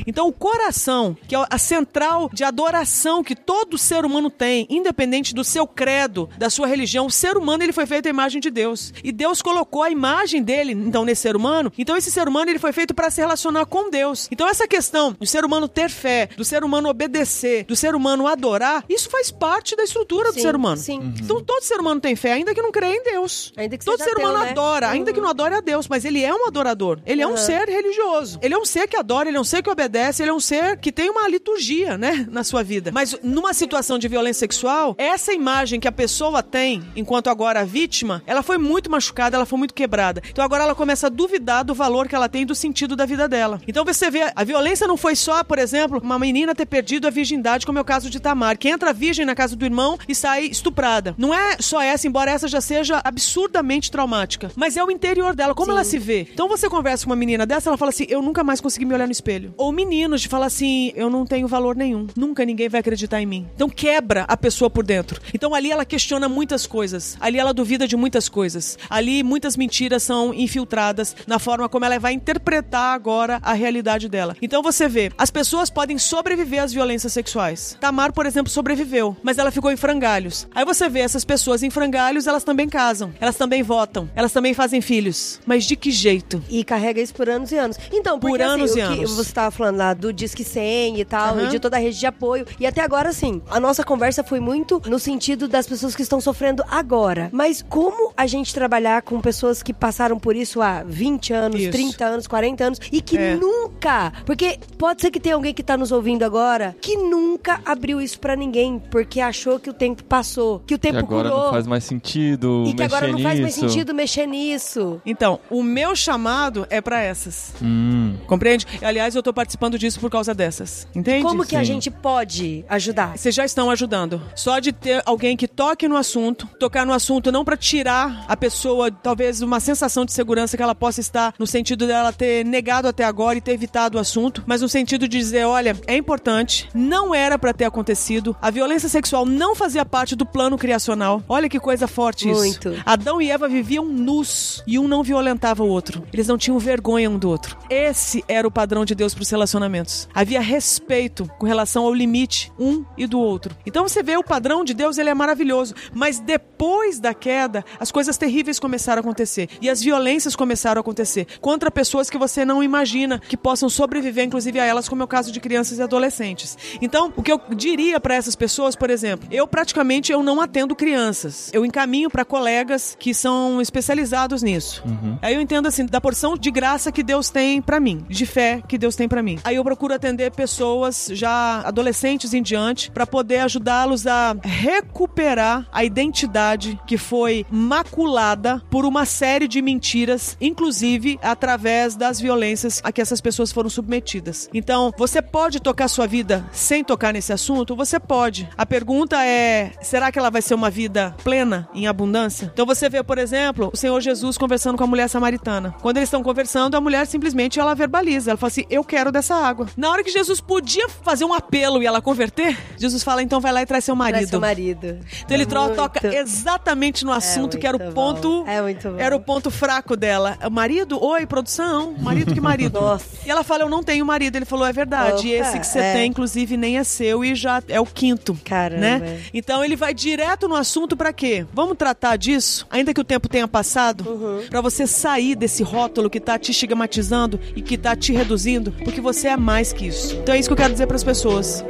[0.07, 5.35] Então, o coração, que é a central de adoração que todo ser humano tem, independente
[5.35, 8.51] do seu credo, da sua religião, o ser humano ele foi feito à imagem de
[8.51, 8.93] Deus.
[9.03, 11.73] E Deus colocou a imagem dele, então, nesse ser humano.
[11.77, 14.29] Então, esse ser humano ele foi feito para se relacionar com Deus.
[14.31, 18.27] Então, essa questão do ser humano ter fé, do ser humano obedecer, do ser humano
[18.27, 20.77] adorar, isso faz parte da estrutura do Sim, ser humano.
[20.77, 21.15] sim.
[21.23, 23.53] Então, todo ser humano tem fé, ainda que não creia em Deus.
[23.57, 24.51] Ainda que Todo ser humano ateu, né?
[24.53, 26.99] adora, ainda que não adore a Deus, mas ele é um adorador.
[27.07, 27.37] Ele é um Uhum.
[27.37, 28.39] ser religioso.
[28.43, 30.41] Ele é um ser que adora, ele é um ser que obedece, ele é um
[30.41, 32.91] ser que tem uma liturgia, né, na sua vida.
[32.93, 37.65] Mas numa situação de violência sexual, essa imagem que a pessoa tem, enquanto agora a
[37.65, 40.23] vítima, ela foi muito machucada, ela foi muito quebrada.
[40.31, 43.29] Então agora ela começa a duvidar do valor que ela tem do sentido da vida
[43.29, 43.61] dela.
[43.69, 47.11] Então você vê, a violência não foi só, por exemplo, uma menina ter perdido a
[47.11, 50.15] virgindade, como é o caso de Tamar, que entra virgem na casa do irmão e
[50.15, 51.15] sai estuprada.
[51.19, 55.55] Não é só essa, embora essa já seja absurdamente traumática, mas é o interior dela,
[55.55, 55.73] como Sim.
[55.73, 56.29] ela se vê.
[56.31, 58.93] Então você conversa com uma menina dessa, ela fala assim: Eu nunca mais consegui me
[58.93, 59.55] olhar no espelho.
[59.57, 63.27] Ou meninos de falar assim: Eu não tenho valor nenhum, nunca ninguém vai acreditar em
[63.27, 63.49] mim.
[63.55, 65.19] Então quebra a pessoa por dentro.
[65.33, 70.03] Então ali ela questiona muitas coisas, ali ela duvida de muitas coisas, ali muitas mentiras
[70.03, 74.37] são infiltradas na forma como ela vai interpretar agora a realidade dela.
[74.43, 77.79] Então você vê, as pessoas podem sobreviver às violências sexuais.
[77.81, 80.47] Tamar, por exemplo, sobreviveu, mas ela ficou em frangalhos.
[80.55, 84.55] Aí você vê essas pessoas em frangalhos, elas também casam, elas também votam, elas também
[84.55, 85.41] fazem filhos.
[85.47, 86.43] Mas de que jeito?
[86.49, 87.77] E carrega isso por anos e anos.
[87.93, 89.13] Então, porque Por anos assim, e o que anos.
[89.17, 91.45] você tava falando lá do Disque 100 e tal, Aham.
[91.45, 92.47] e de toda a rede de apoio.
[92.59, 96.21] E até agora, assim, a nossa conversa foi muito no sentido das pessoas que estão
[96.21, 97.29] sofrendo agora.
[97.33, 101.71] Mas como a gente trabalhar com pessoas que passaram por isso há 20 anos, Isso.
[101.73, 103.37] 30 anos, 40 anos, e que É.
[103.37, 104.13] nunca...
[104.25, 108.19] Porque pode ser que tenha alguém que tá nos ouvindo agora que nunca abriu isso
[108.21, 111.45] pra ninguém, porque achou que o tempo passou, que o tempo Que agora curou.
[111.45, 113.61] não faz mais sentido e que agora não faz mais nisso.
[113.77, 115.01] Sentido mexer nisso.
[115.05, 117.53] Então, o meu chamado é pra essas.
[117.63, 118.17] Hum.
[118.27, 118.67] Compreende?
[118.83, 120.87] Aliás, eu tô participando disso por causa dessas.
[120.95, 121.23] Entende?
[121.23, 121.65] Como que a Sim.
[121.65, 123.17] gente pode ajudar?
[123.17, 124.21] Vocês já estão ajudando.
[124.35, 128.37] Só de ter alguém que toque no assunto, tocar no assunto não pra tirar a
[128.37, 132.89] pessoa, talvez, uma sensação de segurança que ela possa estar no sentido dela ter negado
[132.89, 136.69] até agora e ter evitado o assunto, mas no sentido de dizer, olha, é importante,
[136.75, 141.23] não era pra ter acontecido, a violência sexual não fazia parte do plano criacional.
[141.29, 142.41] Olha que coisa forte isso.
[142.41, 142.75] Muito.
[142.85, 146.07] Adão e Eva viviam nus e um não violentava o outro.
[146.13, 147.57] Eles não tinham vergonha um do outro.
[147.71, 150.09] Esse era o padrão de Deus para os relacionamentos.
[150.15, 153.57] Havia respeito com relação ao limite um e do outro.
[153.65, 157.91] Então você vê o padrão de Deus, ele é maravilhoso, mas depois da queda, as
[157.91, 162.45] coisas terríveis começaram a acontecer e as violências começaram a acontecer contra pessoas que você
[162.45, 165.83] não imagina que possam sobreviver inclusive a elas, como é o caso de crianças e
[165.83, 166.57] adolescentes.
[166.81, 170.75] Então, o que eu diria para essas pessoas, por exemplo, eu praticamente eu não atendo
[170.75, 171.51] crianças.
[171.53, 174.83] Eu encaminho para colegas que são especializados nisso.
[175.23, 178.63] Aí eu entendo assim da porção de graça que Deus tem para mim, de fé
[178.67, 179.39] que Deus tem para mim.
[179.45, 185.85] Aí eu procuro atender pessoas já adolescentes em diante para poder ajudá-los a recuperar a
[185.85, 193.01] identidade que foi maculada por uma série de mentiras, inclusive através das violências a que
[193.01, 194.49] essas pessoas foram submetidas.
[194.53, 197.77] Então, você pode tocar sua vida sem tocar nesse assunto?
[197.77, 198.49] Você pode.
[198.57, 202.51] A pergunta é: será que ela vai ser uma vida plena, em abundância?
[202.53, 203.36] Então você vê, por exemplo,
[203.73, 205.75] o Senhor Jesus conversando com a mulher samaritana.
[205.83, 209.35] Quando eles estão conversando, a mulher simplesmente ela verbaliza, ela fala assim: "Eu quero dessa
[209.35, 209.67] água".
[209.77, 213.53] Na hora que Jesus podia fazer um apelo e ela converter, Jesus fala: "Então vai
[213.53, 214.17] lá e traz seu marido".
[214.19, 214.99] Traz seu marido.
[215.25, 215.77] Então ele tro- Muito.
[215.77, 218.49] toca exatamente no assunto que era o ponto bom.
[218.51, 218.99] É muito bom.
[218.99, 220.37] era o ponto fraco dela.
[220.51, 221.03] Marido?
[221.03, 221.95] Oi, produção.
[221.99, 222.81] Marido que marido?
[222.81, 223.05] Nossa.
[223.27, 224.37] E ela fala: "Eu não tenho marido".
[224.37, 225.35] Ele falou: "É verdade.
[225.35, 225.93] Opa, Esse que você é.
[225.95, 228.39] tem inclusive nem é seu e já é o quinto".
[228.45, 228.81] Caramba.
[228.81, 229.21] Né?
[229.35, 231.47] Então ele vai direto no assunto pra quê?
[231.53, 234.41] Vamos tratar disso, ainda que o tempo tenha passado, Uhum.
[234.49, 239.01] Pra você sair desse rótulo que tá te estigmatizando e que tá te reduzindo, porque
[239.01, 240.17] você é mais que isso.
[240.17, 241.65] Então é isso que eu quero dizer pras pessoas.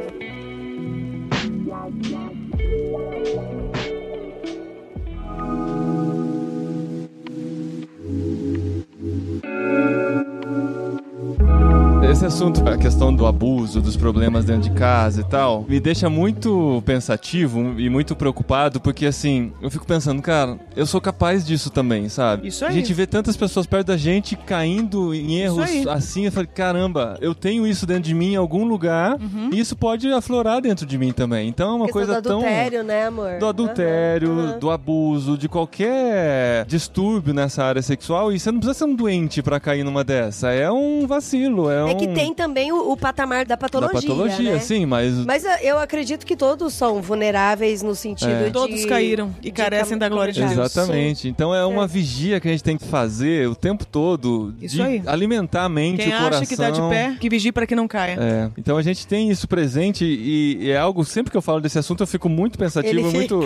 [12.17, 16.09] Esse assunto, a questão do abuso, dos problemas dentro de casa e tal, me deixa
[16.09, 21.69] muito pensativo e muito preocupado, porque assim, eu fico pensando, cara, eu sou capaz disso
[21.69, 22.47] também, sabe?
[22.47, 22.71] Isso aí.
[22.71, 27.19] A gente vê tantas pessoas perto da gente caindo em erros assim, eu falei, caramba,
[27.21, 29.51] eu tenho isso dentro de mim em algum lugar Uhum.
[29.53, 31.47] e isso pode aflorar dentro de mim também.
[31.47, 33.37] Então é uma coisa do tão adultério, né, amor?
[33.37, 34.59] do adultério, aham.
[34.59, 38.33] do abuso, de qualquer distúrbio nessa área sexual.
[38.33, 40.49] E você não precisa ser um doente pra cair numa dessa.
[40.49, 41.95] É um vacilo, é, É um...
[41.95, 44.59] que tem também o, o patamar da da patologia, patologia, né?
[44.59, 45.13] sim, mas...
[45.25, 48.43] Mas eu acredito que todos são vulneráveis no sentido É.
[48.45, 48.51] de...
[48.51, 50.39] Todos caíram e de carecem da glória de.
[50.39, 50.51] Deus.
[50.51, 51.27] Exatamente.
[51.27, 54.81] Então é uma vigia que a gente tem que fazer o tempo todo Isso de
[54.81, 55.01] aí.
[55.05, 56.39] alimentar a mente, Quem o coração.
[56.41, 58.17] acha que tá de pé, que vigie pra que não caia.
[58.19, 61.59] É, então a gente tem isso presente e, e é algo, sempre que eu falo
[61.59, 63.39] desse assunto, eu fico muito pensativo, Ele e muito,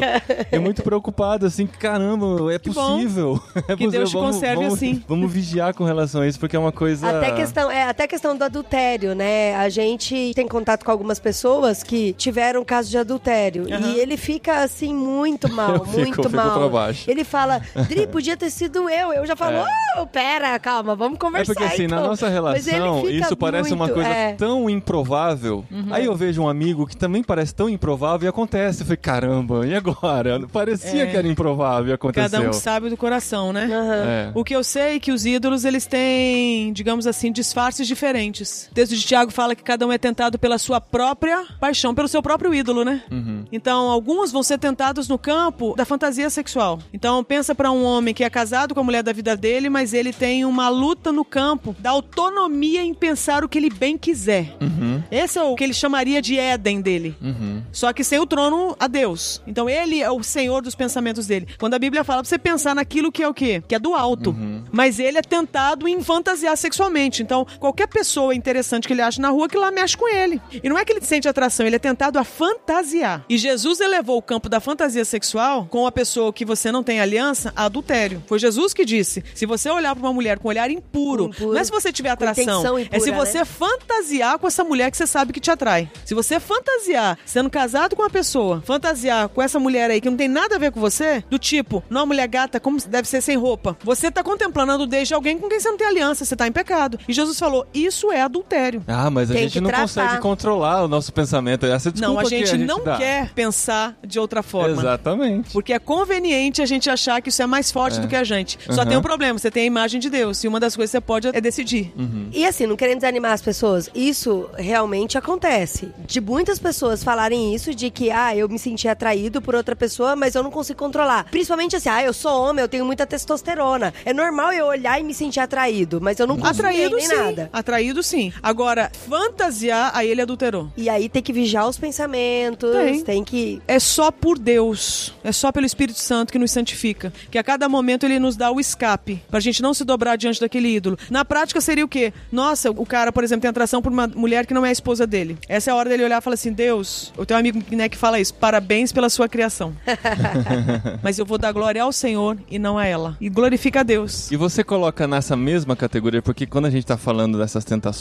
[0.51, 2.95] é muito preocupado, assim, caramba, é Que bom.
[2.95, 3.41] possível.
[3.67, 5.03] É Que Deus te vamos, conserve vamos, assim.
[5.07, 7.07] Vamos vigiar com relação a isso, porque é uma coisa...
[7.17, 9.55] Até questão, é, até questão do adultério, né?
[9.55, 13.65] A gente tem contato com algumas pessoas que tiveram caso de adultério.
[13.73, 13.91] Aham.
[13.93, 16.59] E ele fica assim muito mal, Eu fico- muito fico mal.
[16.59, 17.09] pra baixo.
[17.09, 19.13] Ele fala, Dri, podia ter sido eu.
[19.13, 19.63] Eu já falo,
[19.99, 21.53] oh, pera, calma, vamos É conversar.
[21.53, 24.33] porque assim, na então." nossa Mas ele relação, isso parece uma muito- coisa é.
[24.33, 25.63] tão improvável.
[25.91, 28.81] Aí eu vejo um amigo que também parece tão improvável e acontece.
[28.81, 30.41] Eu falei, caramba, e agora?
[30.51, 31.05] Parecia É.
[31.07, 32.29] que era improvável e aconteceu.
[32.29, 33.69] Cada um sabe do coração, né?
[33.71, 34.31] É.
[34.35, 38.40] O que eu sei é que os ídolos, eles têm, digamos assim, disfarces diferentes.
[38.71, 42.07] O texto de Tiago fala que cada um é tentado pela sua própria paixão, pelo
[42.07, 43.03] seu próprio ídolo, né?
[43.11, 43.45] Uhum.
[43.51, 46.79] Então, alguns vão ser tentados no campo da fantasia sexual.
[46.93, 49.93] Então, pensa pra um homem que é casado com a mulher da vida dele, mas
[49.93, 54.55] ele tem uma luta no campo da autonomia em pensar o que ele bem quiser.
[54.61, 55.03] Uhum.
[55.11, 57.15] Esse é o que ele chamaria de Éden dele.
[57.21, 57.61] Uhum.
[57.71, 59.41] Só que sem o trono a Deus.
[59.45, 61.47] Então ele é o senhor dos pensamentos dele.
[61.59, 63.63] Quando a Bíblia fala pra você pensar naquilo que é o quê?
[63.67, 64.35] Que é do alto.
[64.71, 67.21] Mas ele é tentado em fantasiar sexualmente.
[67.21, 70.41] Então, qualquer pessoa interessante que ele acha na rua que lá mexe com ele.
[70.63, 73.25] E não é que ele sente atração, ele é tentado a fantasiar.
[73.29, 76.99] E Jesus elevou o campo da fantasia sexual com a pessoa que você não tem
[76.99, 78.23] aliança a adultério.
[78.27, 81.53] Foi Jesus que disse: se você olhar para uma mulher com um olhar impuro, Impuro.
[81.53, 83.45] não é se você tiver atração, intenção é se impura, você né?
[83.45, 85.89] fantasiar com essa mulher que você sabe que te atrai.
[86.05, 90.17] Se você fantasiar sendo casado com uma pessoa, fantasiar com essa mulher aí que não
[90.17, 93.37] tem nada a ver com você, do tipo, não, mulher gata, como deve ser sem
[93.37, 93.77] roupa.
[93.83, 96.47] Você tá contemplando a nudez de alguém com quem você não tem aliança, você tá
[96.47, 96.99] em pecado.
[97.07, 98.83] E Jesus falou: isso é adultério.
[98.87, 99.81] Ah, mas a Tem gente não tratar.
[99.83, 101.65] consegue controlar o nosso pensamento.
[101.65, 102.97] Essa desculpa não, a que gente, não dá.
[102.97, 104.81] quer pensar de outra forma.
[104.81, 105.51] Exatamente.
[105.51, 108.57] Porque é conveniente a gente achar que isso é mais forte do que a gente.
[108.69, 108.87] Só Uhum.
[108.87, 110.43] tem um problema, você tem a imagem de Deus.
[110.43, 111.93] E uma das coisas que você pode é decidir.
[112.31, 115.89] E assim, não querendo desanimar as pessoas, isso realmente acontece.
[116.05, 120.15] De muitas pessoas falarem isso, de que, ah, eu me senti atraído por outra pessoa,
[120.15, 121.25] mas eu não consigo controlar.
[121.31, 123.93] Principalmente assim, ah, eu sou homem, eu tenho muita testosterona.
[124.05, 127.15] É normal eu olhar e me sentir atraído, mas eu não consigo Atraído nem sim.
[127.15, 127.49] nada.
[127.51, 128.10] Atraído sim.
[128.41, 130.71] Agora, fantasiar, aí ele adulterou.
[130.75, 133.03] E aí tem que vigiar os pensamentos, Tem.
[133.03, 133.61] tem, que...
[133.67, 137.13] É só por Deus, é só pelo Espírito Santo que nos santifica.
[137.29, 140.39] Que a cada momento ele nos dá o escape, pra gente não se dobrar diante
[140.39, 140.97] daquele ídolo.
[141.09, 142.13] Na prática seria o quê?
[142.31, 145.07] Nossa, o cara, por exemplo, tem atração por uma mulher que não é a esposa
[145.07, 145.37] dele.
[145.47, 147.87] Essa é a hora dele olhar e falar assim: Deus, eu tenho um amigo né,
[147.89, 149.73] que fala isso, parabéns pela sua criação.
[151.01, 153.17] Mas eu vou dar glória ao Senhor e não a ela.
[153.19, 154.31] E glorifica a Deus.
[154.31, 158.00] E você coloca nessa mesma categoria, porque quando a gente tá falando dessas tentações,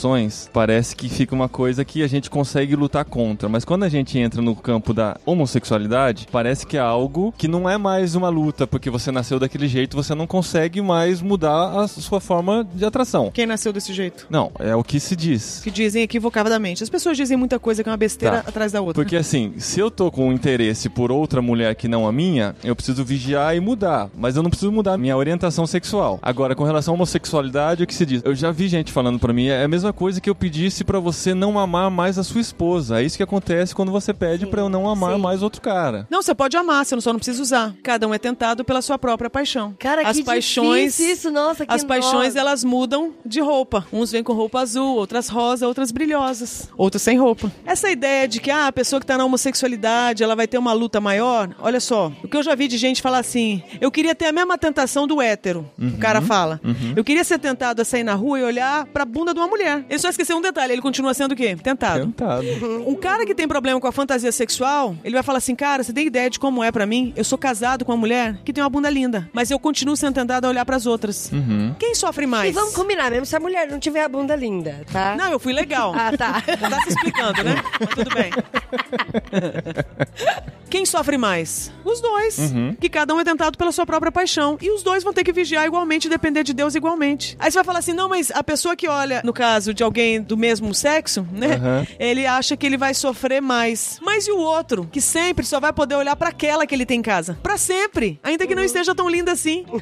[0.53, 3.49] parece que fica uma coisa que a gente consegue lutar contra.
[3.49, 7.69] Mas quando a gente entra no campo da homossexualidade, parece que é algo que não
[7.69, 11.89] é mais uma luta, porque você nasceu daquele jeito, você não consegue mais mudar a
[11.89, 13.31] sua forma de atração.
[13.33, 14.27] Quem nasceu desse jeito?
[14.31, 15.61] Não, é o que se diz.
[15.63, 16.83] Que dizem equivocadamente.
[16.83, 18.49] As pessoas dizem muita coisa que é uma besteira Tá.
[18.49, 19.03] atrás da outra.
[19.03, 22.55] Porque assim, se eu tô com um interesse por outra mulher que não a minha,
[22.63, 24.09] eu preciso vigiar e mudar.
[24.17, 26.19] Mas eu não preciso mudar minha orientação sexual.
[26.23, 28.23] Agora, com relação à homossexualidade, o que se diz?
[28.25, 30.99] Eu já vi gente falando pra mim, é a mesma coisa que eu pedisse pra
[31.01, 33.01] você não amar mais a sua esposa.
[33.01, 35.21] É isso que acontece quando você pede pra eu não amar Sim.
[35.21, 36.07] mais outro cara.
[36.11, 37.75] Não, você pode amar, você só não precisa usar.
[37.83, 39.75] Cada um é tentado pela sua própria paixão.
[39.79, 42.41] Cara, as que paixões, difícil isso, nossa, que As paixões, nó.
[42.41, 43.87] elas mudam de roupa.
[43.93, 47.51] Uns vêm com roupa azul, outras rosa, outras brilhosas, outras sem roupa.
[47.65, 50.73] Essa ideia de que ah, a pessoa que tá na homossexualidade, ela vai ter uma
[50.73, 52.13] luta maior, olha só.
[52.23, 55.07] O que eu já vi de gente falar assim, eu queria ter a mesma tentação
[55.07, 55.69] do hétero.
[55.79, 56.61] O cara fala.
[56.97, 59.70] Eu queria ser tentado a sair na rua e olhar pra bunda de uma mulher.
[59.89, 61.57] Ele só esqueceu um detalhe, ele continua sendo o quê?
[61.63, 62.07] Tentado.
[62.07, 62.45] Tentado.
[62.87, 65.93] Um cara que tem problema com a fantasia sexual, ele vai falar assim: Cara, você
[65.93, 67.13] tem ideia de como é pra mim?
[67.17, 70.15] Eu sou casado com uma mulher que tem uma bunda linda, mas eu continuo sendo
[70.15, 71.31] tentado a olhar pras outras.
[71.79, 72.51] Quem sofre mais?
[72.51, 75.15] E vamos combinar, mesmo se a mulher não tiver a bunda linda, tá?
[75.17, 75.93] Não, eu fui legal.
[75.95, 76.43] Ah, tá.
[76.61, 77.63] Não tá se explicando, né?
[77.79, 78.31] Mas tudo bem.
[80.71, 81.71] Quem sofre mais?
[81.85, 82.39] Os dois.
[82.81, 84.57] Que cada um é tentado pela sua própria paixão.
[84.61, 87.37] E os dois vão ter que vigiar igualmente e depender de Deus igualmente.
[87.39, 90.21] Aí você vai falar assim: não, mas a pessoa que olha, no caso de alguém
[90.23, 91.55] do mesmo sexo, né?
[91.57, 91.87] Aham.
[91.99, 93.99] Ele acha que ele vai sofrer mais.
[94.01, 94.89] Mas e o outro?
[94.91, 97.37] Que sempre só vai poder olhar pra aquela que ele tem em casa.
[97.43, 98.21] Pra sempre.
[98.23, 99.65] Ainda que não esteja tão linda assim.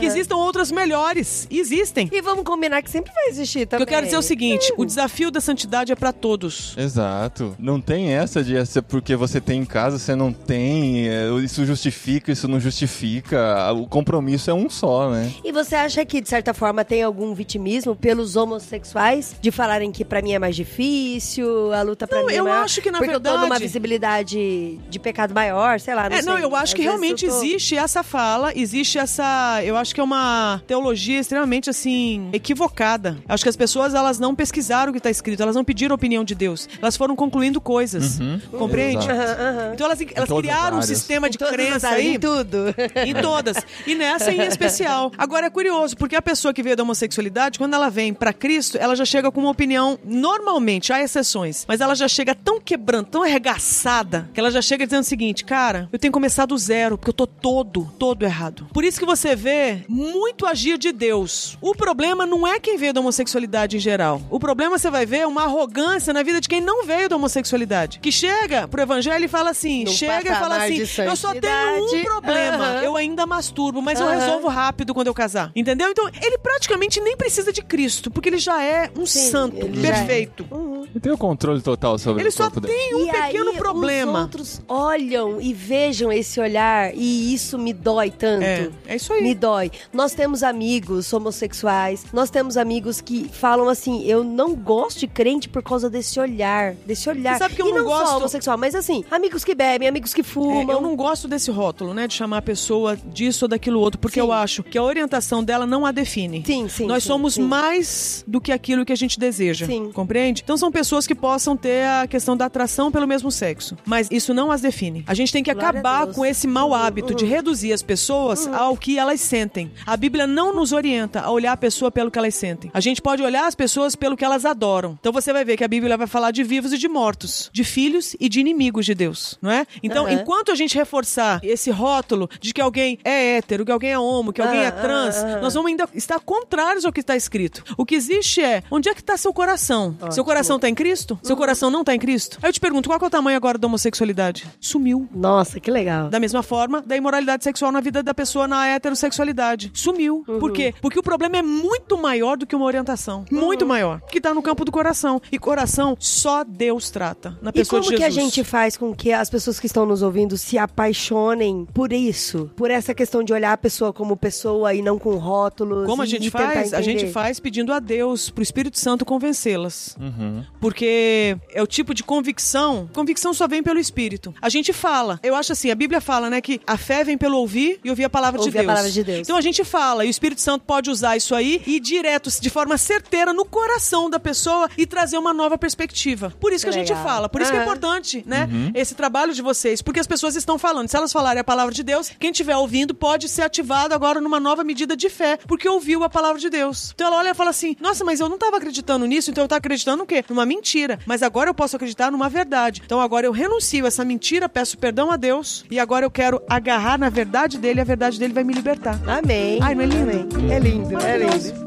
[0.00, 1.46] Que existam outras melhores.
[1.50, 2.08] E existem.
[2.12, 3.82] E vamos combinar que sempre vai existir O que também.
[3.82, 6.74] eu quero dizer é o seguinte: o desafio da santidade é pra todos.
[6.76, 7.54] Exato.
[7.58, 11.08] Não tem essa de essa porque você tem em casa, você não tem.
[11.08, 13.72] é, Isso justifica, isso não justifica.
[13.72, 15.32] O compromisso é um só, né?
[15.44, 19.36] E você acha que, de certa forma, tem algum vitimismo pelos homossexuais?
[19.40, 22.44] De falarem que pra mim é mais difícil, a luta pra Não, mim é eu
[22.44, 22.64] maior?
[22.64, 26.16] acho que, na porque eu tô numa verdade- visibilidade de pecado maior, sei lá, não
[26.16, 26.44] É, não, sei.
[26.44, 29.60] eu acho que Às vezes realmente eu tô- existe essa fala, existe essa.
[29.64, 33.16] Eu acho que é uma teologia extremamente assim equivocada.
[33.28, 35.96] Acho que as pessoas elas não pesquisaram o que está escrito, elas não pediram a
[35.96, 38.18] opinião de Deus, elas foram concluindo coisas,
[38.50, 39.04] compreende?
[39.10, 39.16] Exato.
[39.20, 39.70] Aham, aham.
[39.74, 42.74] Então elas, elas criaram um sistema de crença aí Em tudo.
[43.06, 43.56] em todas.
[43.86, 45.10] E nessa em especial.
[45.16, 48.76] Agora é curioso, porque a pessoa que veio da homossexualidade, quando ela vem pra Cristo,
[48.78, 53.06] ela já chega com uma opinião, normalmente, há exceções, mas ela já chega tão quebrando,
[53.06, 56.56] tão arregaçada, que ela já chega dizendo o seguinte, cara, eu tenho que começar do
[56.56, 58.66] zero, porque eu tô todo, todo errado.
[58.72, 61.56] Por isso que você vê muito agir de Deus.
[61.60, 64.20] O problema não é quem veio da homossexualidade em geral.
[64.30, 67.98] O problema você vai ver uma arrogância na vida de quem não veio da homossexualidade.
[68.00, 71.84] Que chega pro evangelho e fala assim, Num chega e fala assim, eu só tenho
[71.84, 72.82] um problema, Aham.
[72.82, 74.18] eu ainda masturbo, mas eu Aham.
[74.18, 75.50] resolvo rápido quando eu casar.
[75.54, 75.88] Entendeu?
[75.90, 79.86] Então, ele praticamente nem precisa de Cristo, porque ele já é um Sim, santo, ele
[79.86, 79.90] é.
[79.90, 80.46] perfeito.
[80.50, 80.86] Uhum.
[80.94, 82.72] E tem o controle total sobre Ele o só corpo dele.
[82.74, 84.12] tem um e pequeno aí, problema.
[84.18, 88.44] Os outros olham e vejam esse olhar e isso me dói tanto.
[88.44, 89.22] É, é isso aí.
[89.22, 89.70] Me dói.
[89.92, 95.48] Nós temos amigos homossexuais, nós temos amigos que falam assim: eu não gosto de crente
[95.48, 96.74] por causa desse olhar.
[96.86, 97.34] Desse olhar.
[97.34, 99.85] Você sabe que eu e não não gosto- só homossexual, mas assim, amigos que bebem,
[99.88, 100.70] amigos que É, fumam.
[100.70, 102.06] eu não gosto desse rótulo, né?
[102.06, 104.26] De chamar a pessoa disso ou daquilo outro, porque Sim.
[104.26, 106.42] eu acho que a orientação dela não a define.
[106.46, 106.86] Sim, sim.
[106.86, 107.42] Nós sim, somos sim.
[107.42, 109.66] mais do que aquilo que a gente deseja.
[109.66, 109.90] Sim.
[109.92, 110.42] Compreende?
[110.44, 113.76] Então são pessoas que possam ter a questão da atração pelo mesmo sexo.
[113.84, 115.04] Mas isso não as define.
[115.06, 118.76] A gente tem que Glória acabar com esse mau hábito de reduzir as pessoas ao
[118.76, 119.70] que elas sentem.
[119.86, 122.70] A Bíblia não nos orienta a olhar a pessoa pelo que elas sentem.
[122.74, 124.96] A gente pode olhar as pessoas pelo que elas adoram.
[125.00, 127.64] Então você vai ver que a Bíblia vai falar de vivos e de mortos, de
[127.64, 129.66] filhos e de inimigos de Deus, não é?
[129.82, 130.14] Então, Aham.
[130.14, 134.32] enquanto a gente reforçar esse rótulo de que alguém é hétero, que alguém é homo,
[134.32, 135.40] que alguém Ah, é trans, ah, ah.
[135.40, 137.62] nós vamos ainda estar contrários ao que está escrito.
[137.76, 139.96] O que existe é, onde é que está seu coração?
[140.10, 141.18] Seu coração está em Cristo?
[141.22, 142.38] Seu coração não está em Cristo?
[142.42, 144.46] Aí eu te pergunto, qual que é o tamanho agora da homossexualidade?
[144.60, 145.08] Sumiu.
[145.14, 146.08] Nossa, que legal.
[146.08, 149.70] Da mesma forma, da imoralidade sexual na vida da pessoa na heterossexualidade.
[149.74, 150.24] Sumiu.
[150.26, 150.38] Uhum.
[150.38, 150.74] Por quê?
[150.80, 153.24] Porque o problema é muito maior do que uma orientação.
[153.30, 153.38] Uhum.
[153.40, 154.00] Muito maior.
[154.10, 155.20] Que tá no campo do coração.
[155.30, 157.38] E coração só Deus trata.
[157.42, 158.24] Na E pessoa como de que a Jesus.
[158.34, 162.50] gente faz com que as pessoas que estão nos ouvindo se apaixonem por isso?
[162.56, 165.86] Por essa questão de olhar a pessoa como pessoa e não com rótulos?
[165.86, 166.72] Como a gente faz?
[166.72, 169.96] A gente faz pedindo a Deus, pro Espírito Santo convencê-las.
[170.00, 170.44] Uhum.
[170.60, 172.88] Porque é o tipo de convicção.
[172.92, 174.34] Convicção só vem pelo Espírito.
[174.40, 175.20] A gente fala.
[175.22, 178.04] Eu acho assim, a Bíblia fala, né, que a fé vem pelo ouvir e ouvir
[178.04, 178.72] a palavra de Ouvir a Deus.
[178.72, 179.20] palavra de Deus.
[179.20, 182.30] Então a gente fala, e o Espírito Santo pode usar isso aí e ir direto,
[182.40, 186.32] de forma certeira, no coração da pessoa e trazer uma nova perspectiva.
[186.40, 187.28] Por isso que a gente fala.
[187.28, 189.80] Por isso que é importante, né, esse trabalho de vocês.
[189.80, 190.88] Porque as pessoas estão falando.
[190.88, 194.38] Se elas falarem a palavra de Deus, quem estiver ouvindo pode ser ativado agora numa
[194.38, 196.90] nova medida de fé, porque ouviu a palavra de Deus.
[196.94, 199.46] Então ela olha e fala assim: Nossa, mas eu não estava acreditando nisso, então eu
[199.46, 200.22] estava acreditando no quê?
[200.28, 200.98] Numa mentira.
[201.06, 202.82] Mas agora eu posso acreditar numa verdade.
[202.84, 206.42] Então agora eu renuncio a essa mentira, peço perdão a Deus e agora eu quero
[206.48, 209.00] agarrar na verdade dele e a verdade dele vai me libertar.
[209.06, 209.58] Amém.
[209.62, 210.10] Ai, não é lindo?
[210.10, 210.52] Amém.
[210.52, 211.54] É lindo, é Maravilhoso.
[211.54, 211.66] lindo.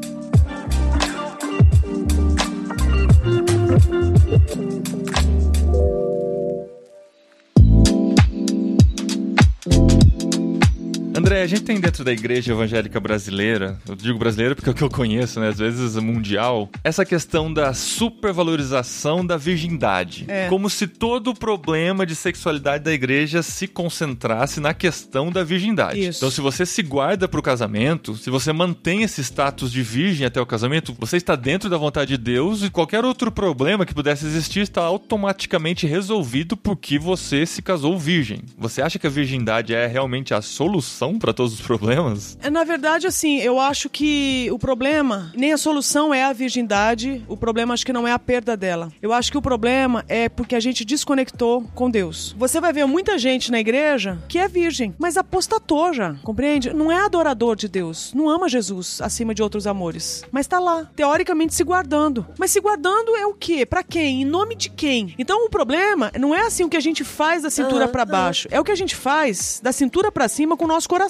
[11.30, 14.74] André, a gente tem dentro da igreja evangélica brasileira, eu digo brasileira porque é o
[14.74, 15.46] que eu conheço, né?
[15.46, 20.24] Às vezes mundial, essa questão da supervalorização da virgindade.
[20.26, 20.48] É.
[20.48, 26.00] Como se todo o problema de sexualidade da igreja se concentrasse na questão da virgindade.
[26.00, 26.18] Isso.
[26.18, 30.40] Então, se você se guarda pro casamento, se você mantém esse status de virgem até
[30.40, 34.26] o casamento, você está dentro da vontade de Deus e qualquer outro problema que pudesse
[34.26, 38.42] existir está automaticamente resolvido porque você se casou virgem.
[38.58, 42.36] Você acha que a virgindade é realmente a solução para todos os problemas?
[42.42, 47.24] É, Na verdade, assim, eu acho que o problema, nem a solução é a virgindade,
[47.28, 48.90] o problema acho que não é a perda dela.
[49.00, 52.34] Eu acho que o problema é porque a gente desconectou com Deus.
[52.38, 56.72] Você vai ver muita gente na igreja que é virgem, mas apostatou já, compreende?
[56.72, 60.90] Não é adorador de Deus, não ama Jesus acima de outros amores, mas tá lá,
[60.96, 62.26] teoricamente se guardando.
[62.38, 63.64] Mas se guardando é o quê?
[63.66, 64.22] Pra quem?
[64.22, 65.14] Em nome de quem?
[65.18, 68.04] Então o problema não é assim o que a gente faz da cintura Aham, pra
[68.04, 71.09] baixo, é o que a gente faz da cintura pra cima com o nosso coração.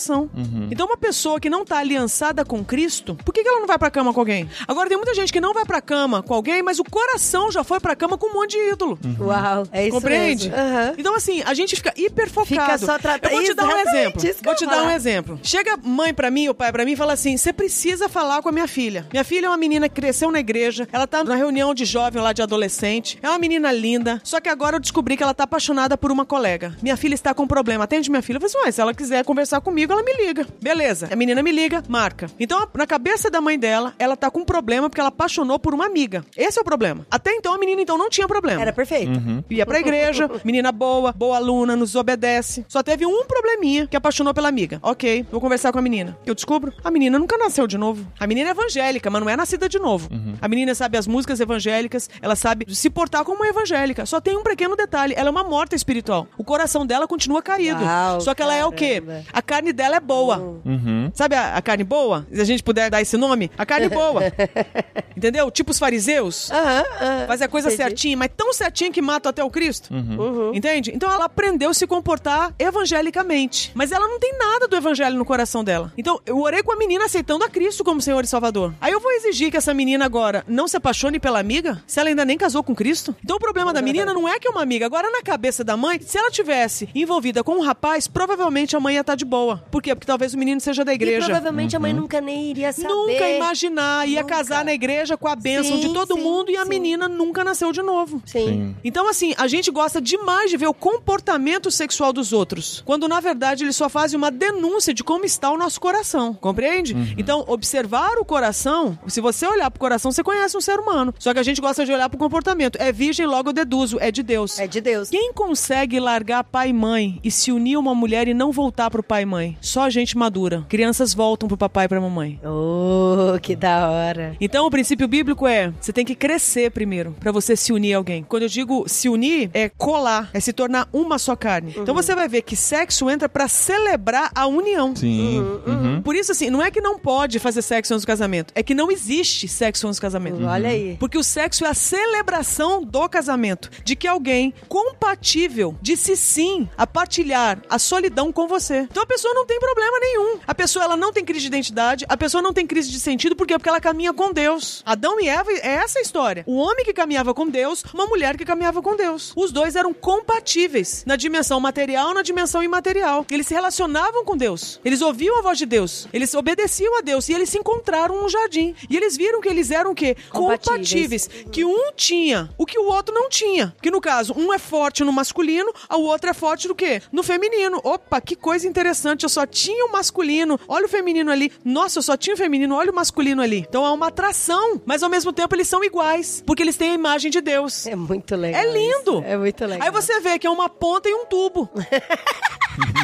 [0.71, 3.79] Então, uma pessoa que não tá aliançada com Cristo, por que, que ela não vai
[3.79, 4.49] pra cama com alguém?
[4.67, 7.63] Agora, tem muita gente que não vai pra cama com alguém, mas o coração já
[7.65, 8.99] foi pra cama com um monte de ídolo.
[9.21, 10.49] Uau, é isso Compreende?
[10.51, 10.63] mesmo.
[10.65, 10.95] Aham.
[10.99, 12.49] Então, assim, a gente fica hiper focado.
[12.49, 14.23] Fica só tratando- Eu vou te dar um exemplo.
[14.45, 15.39] Vou te dar um exemplo.
[15.43, 18.49] Chega mãe pra mim, ou pai pra mim, e fala assim: você precisa falar com
[18.49, 19.07] a minha filha.
[19.13, 22.23] Minha filha é uma menina que cresceu na igreja, ela tá na reunião de jovem
[22.23, 23.19] lá de adolescente.
[23.23, 26.25] É uma menina linda, só que agora eu descobri que ela tá apaixonada por uma
[26.25, 26.75] colega.
[26.83, 27.85] Minha filha está com um problema.
[27.85, 28.37] Atende minha filha.
[28.37, 30.47] Eu falei assim: ué, se ela quiser conversar comigo, ela me liga.
[30.61, 31.09] Beleza.
[31.11, 32.27] A menina me liga, marca.
[32.38, 35.75] Então, na cabeça da mãe dela, ela tá com um problema porque ela apaixonou por
[35.75, 36.25] uma amiga.
[36.37, 37.07] Esse é o problema.
[37.11, 38.61] Até então, a menina então não tinha problema.
[38.61, 39.12] Era perfeito.
[39.51, 42.64] Ia pra igreja, menina boa, boa aluna, nos obedece.
[42.69, 44.79] Só teve um probleminha que apaixonou pela amiga.
[44.83, 46.16] Ok, vou conversar com a menina.
[46.25, 48.07] Que eu descubro, a menina nunca nasceu de novo.
[48.19, 50.09] A menina é evangélica, mas não é nascida de novo.
[50.40, 54.07] A menina sabe as músicas evangélicas, ela sabe se portar como uma evangélica.
[54.07, 56.27] Só tem um pequeno detalhe, ela é uma morta espiritual.
[56.37, 57.83] O coração dela continua caído.
[57.83, 59.03] Uau, Só que ela é o quê?
[59.33, 60.38] A carne dela é boa.
[60.64, 61.11] Uhum.
[61.14, 62.26] Sabe a, a carne boa?
[62.33, 64.22] Se a gente puder dar esse nome, a carne boa.
[65.16, 65.50] Entendeu?
[65.50, 66.50] Tipo os fariseus.
[66.50, 67.26] Aham, aham.
[67.26, 67.83] Fazer a coisa Entendi.
[67.83, 69.92] certinha, mas tão certinha que mata até o Cristo.
[69.92, 70.52] Uhum.
[70.54, 70.92] Entende?
[70.94, 73.70] Então ela aprendeu a se comportar evangelicamente.
[73.74, 75.92] Mas ela não tem nada do evangelho no coração dela.
[75.96, 78.74] Então eu orei com a menina aceitando a Cristo como Senhor e Salvador.
[78.80, 82.09] Aí eu vou exigir que essa menina agora não se apaixone pela amiga, se ela
[82.09, 83.14] ainda nem casou com Cristo.
[83.22, 84.87] Então o problema da menina não é que é uma amiga.
[84.87, 88.94] Agora na cabeça da mãe, se ela tivesse envolvida com um rapaz, provavelmente a mãe
[88.94, 89.60] ia estar de boa.
[89.70, 89.94] Por quê?
[89.94, 91.27] Porque talvez o menino seja da igreja igreja.
[91.27, 91.83] provavelmente a Uhum.
[91.83, 92.88] mãe nunca nem iria saber.
[92.88, 94.09] Nunca imaginar.
[94.09, 94.35] Ia Nunca.
[94.37, 96.68] casar na igreja com a bênção Sim, de todo sim, mundo e a sim.
[96.68, 98.23] menina nunca nasceu de novo.
[98.27, 98.75] Sim.
[98.85, 103.20] Então, assim, a gente gosta demais de ver o comportamento sexual dos outros, quando na
[103.20, 106.35] verdade eles só fazem uma denúncia de como está o nosso coração.
[106.35, 106.94] Compreende?
[107.18, 111.14] Então, observar o coração, se você olhar pro coração, você conhece um ser humano.
[111.18, 112.77] Só que a gente gosta de olhar pro comportamento.
[112.81, 114.59] É virgem, logo eu deduzo, é de Deus.
[114.59, 115.11] É de Deus.
[115.11, 118.90] Quem consegue largar pai e mãe e se unir a uma mulher e não voltar
[118.90, 119.50] pro pai e mãe?
[119.61, 120.65] Só gente madura.
[120.69, 122.41] Crianças voltam pro papai e pra mamãe.
[122.45, 124.37] Oh, que da hora.
[124.41, 127.97] Então, o princípio bíblico é: você tem que crescer primeiro pra você se unir a
[127.97, 128.23] alguém.
[128.23, 131.75] Quando eu digo se unir, é colar, é se tornar uma só carne.
[131.77, 134.94] Então você vai ver que sexo entra pra celebrar a união.
[134.94, 135.40] Sim.
[135.67, 136.03] Uhum.
[136.03, 138.75] Por isso, assim, não é que não pode fazer sexo antes do casamento, é que
[138.75, 140.44] não existe sexo antes do casamento.
[140.44, 140.96] Olha aí.
[140.98, 146.87] Porque o sexo é a celebração do casamento, de que alguém compatível disse sim a
[146.87, 148.87] partilhar a solidão com você.
[148.90, 150.38] Então a pessoa não tem problema nenhum.
[150.47, 153.37] A pessoa ela não tem crise de identidade, a pessoa não tem crise de sentido,
[153.37, 153.55] por quê?
[153.55, 154.83] Porque ela caminha com Deus.
[154.85, 156.45] Adão e Eva é essa a história.
[156.47, 159.33] O homem que caminhava com Deus, uma mulher que caminhava com Deus.
[159.37, 163.27] Os dois eram compatíveis na dimensão material, na dimensão imaterial.
[163.31, 164.81] Eles se relacionavam com Deus.
[164.85, 166.09] Eles ouviam a voz de Deus.
[166.13, 168.75] Eles obedeciam a Deus e eles se encontraram no jardim.
[168.88, 170.17] E eles viram que eles eram o quê?
[170.31, 171.27] Compatíveis.
[171.27, 171.29] Compatíveis.
[171.51, 173.75] Que um tinha o que o outro não tinha.
[173.81, 177.03] Que no caso, um é forte no masculino, o outro é forte do quê?
[177.11, 177.81] No feminino.
[177.83, 179.23] Opa, que coisa interessante.
[179.23, 180.58] Eu só tinha o masculino.
[180.68, 181.50] Olha o feminino ali.
[181.64, 182.74] Nossa, eu só tinha o feminino.
[182.74, 183.64] Olha o masculino ali.
[183.68, 186.94] Então há uma atração, mas ao mesmo tempo eles são iguais, porque eles têm a
[186.94, 187.87] imagem de Deus.
[187.87, 188.60] É muito legal.
[188.60, 189.18] É lindo.
[189.18, 189.24] isso.
[189.24, 189.87] É muito legal.
[189.87, 191.68] Aí você vê que é uma ponta e um tubo.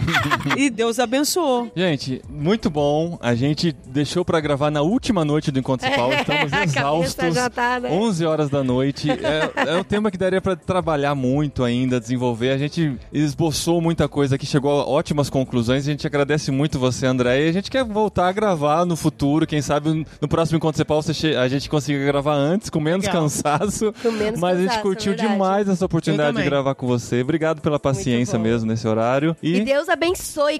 [0.56, 1.70] e Deus abençoou.
[1.74, 3.18] Gente, muito bom.
[3.20, 6.14] A gente deixou pra gravar na última noite do Encontro Paulo.
[6.14, 7.34] Estamos exaustos.
[7.34, 7.90] já tá, né?
[7.90, 9.10] 11 horas da noite.
[9.10, 12.50] É, é um tema que daria pra trabalhar muito ainda, desenvolver.
[12.50, 15.86] A gente esboçou muita coisa aqui, chegou a ótimas conclusões.
[15.86, 17.46] A gente agradece muito você, André.
[17.46, 19.46] E a gente quer voltar a gravar no futuro.
[19.46, 20.96] Quem sabe no próximo Encontro Paulo
[21.38, 23.22] a gente consiga gravar antes, com menos Legal.
[23.22, 23.92] cansaço.
[24.02, 25.32] Com menos Mas a gente cansaço, curtiu é verdade.
[25.34, 27.20] demais essa oportunidade de gravar com você.
[27.22, 29.36] Obrigado pela paciência mesmo nesse horário.
[29.42, 29.95] E Deus abençoe,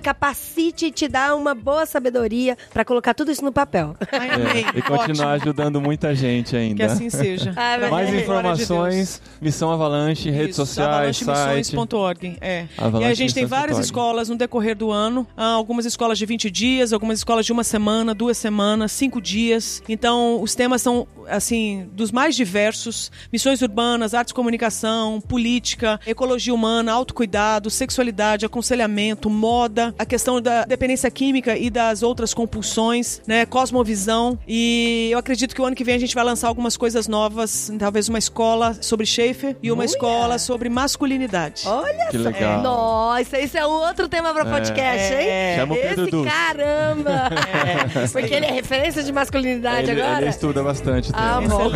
[0.03, 3.97] capacite e te dá uma boa sabedoria pra colocar tudo isso no papel.
[4.13, 5.29] É, e continuar Ótimo.
[5.29, 6.77] ajudando muita gente ainda.
[6.77, 7.53] Que assim seja.
[7.57, 8.23] Ah, Mais de Deus.
[8.25, 11.31] informações, Missão Avalanche, redes Isso, sociais, site.
[11.31, 12.67] avalanchemissões.org, é.
[12.79, 15.27] Avalanche e a gente tem várias escolas no decorrer do ano.
[15.37, 19.83] Ah, algumas escolas de 20 dias, algumas escolas de uma semana, duas semanas, cinco dias.
[19.89, 23.11] Então, os temas são, assim, dos mais diversos.
[23.33, 30.65] Missões urbanas, arte e comunicação, política, ecologia humana, autocuidado, sexualidade, aconselhamento, moda, a questão da
[30.65, 33.47] dependência química e das outras compulsões, né?
[33.47, 34.39] Cosmovisão.
[34.47, 37.73] E eu acredito que o ano que vem a gente vai lançar algumas coisas novas,
[37.79, 41.63] talvez uma escola sobre Schaefer e uma escola sobre masculinidade.
[41.67, 42.25] Olha Que só.
[42.25, 42.63] legal.
[42.63, 45.29] Nossa, isso é um outro tema pra podcast, hein?
[45.29, 45.57] É.
[45.57, 47.31] Chama o Pedro Esse caramba!
[48.13, 50.21] Porque ele é referência de masculinidade Ele, agora?
[50.23, 51.11] ele estuda bastante.
[51.13, 51.71] Ah, bom.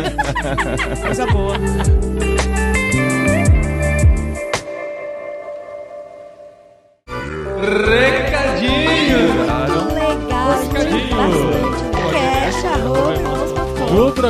[1.01, 1.55] Coisa boa.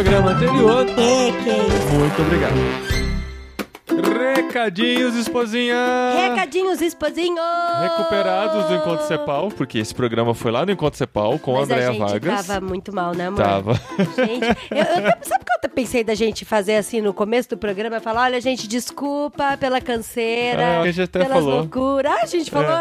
[0.03, 0.85] Programa anterior.
[0.97, 1.93] É, que isso.
[1.93, 2.90] Muito obrigado.
[4.51, 5.75] Recadinhos, esposinha!
[6.29, 7.39] Recadinhos, esposinhos!
[7.81, 11.63] Recuperados do Encontro Cepal, porque esse programa foi lá no Encontro Cepal com a Mas
[11.71, 12.47] Andréa a gente Vargas.
[12.47, 13.41] tava muito mal, né, amor?
[13.41, 13.73] Tava.
[13.73, 17.47] Gente, eu, eu sabe o que eu até pensei da gente fazer assim no começo
[17.49, 17.99] do programa?
[18.01, 21.59] Falar, olha, gente, desculpa pela canseira, É, a gente até pelas falou.
[21.59, 22.11] loucuras.
[22.11, 22.79] Ah, a gente falou.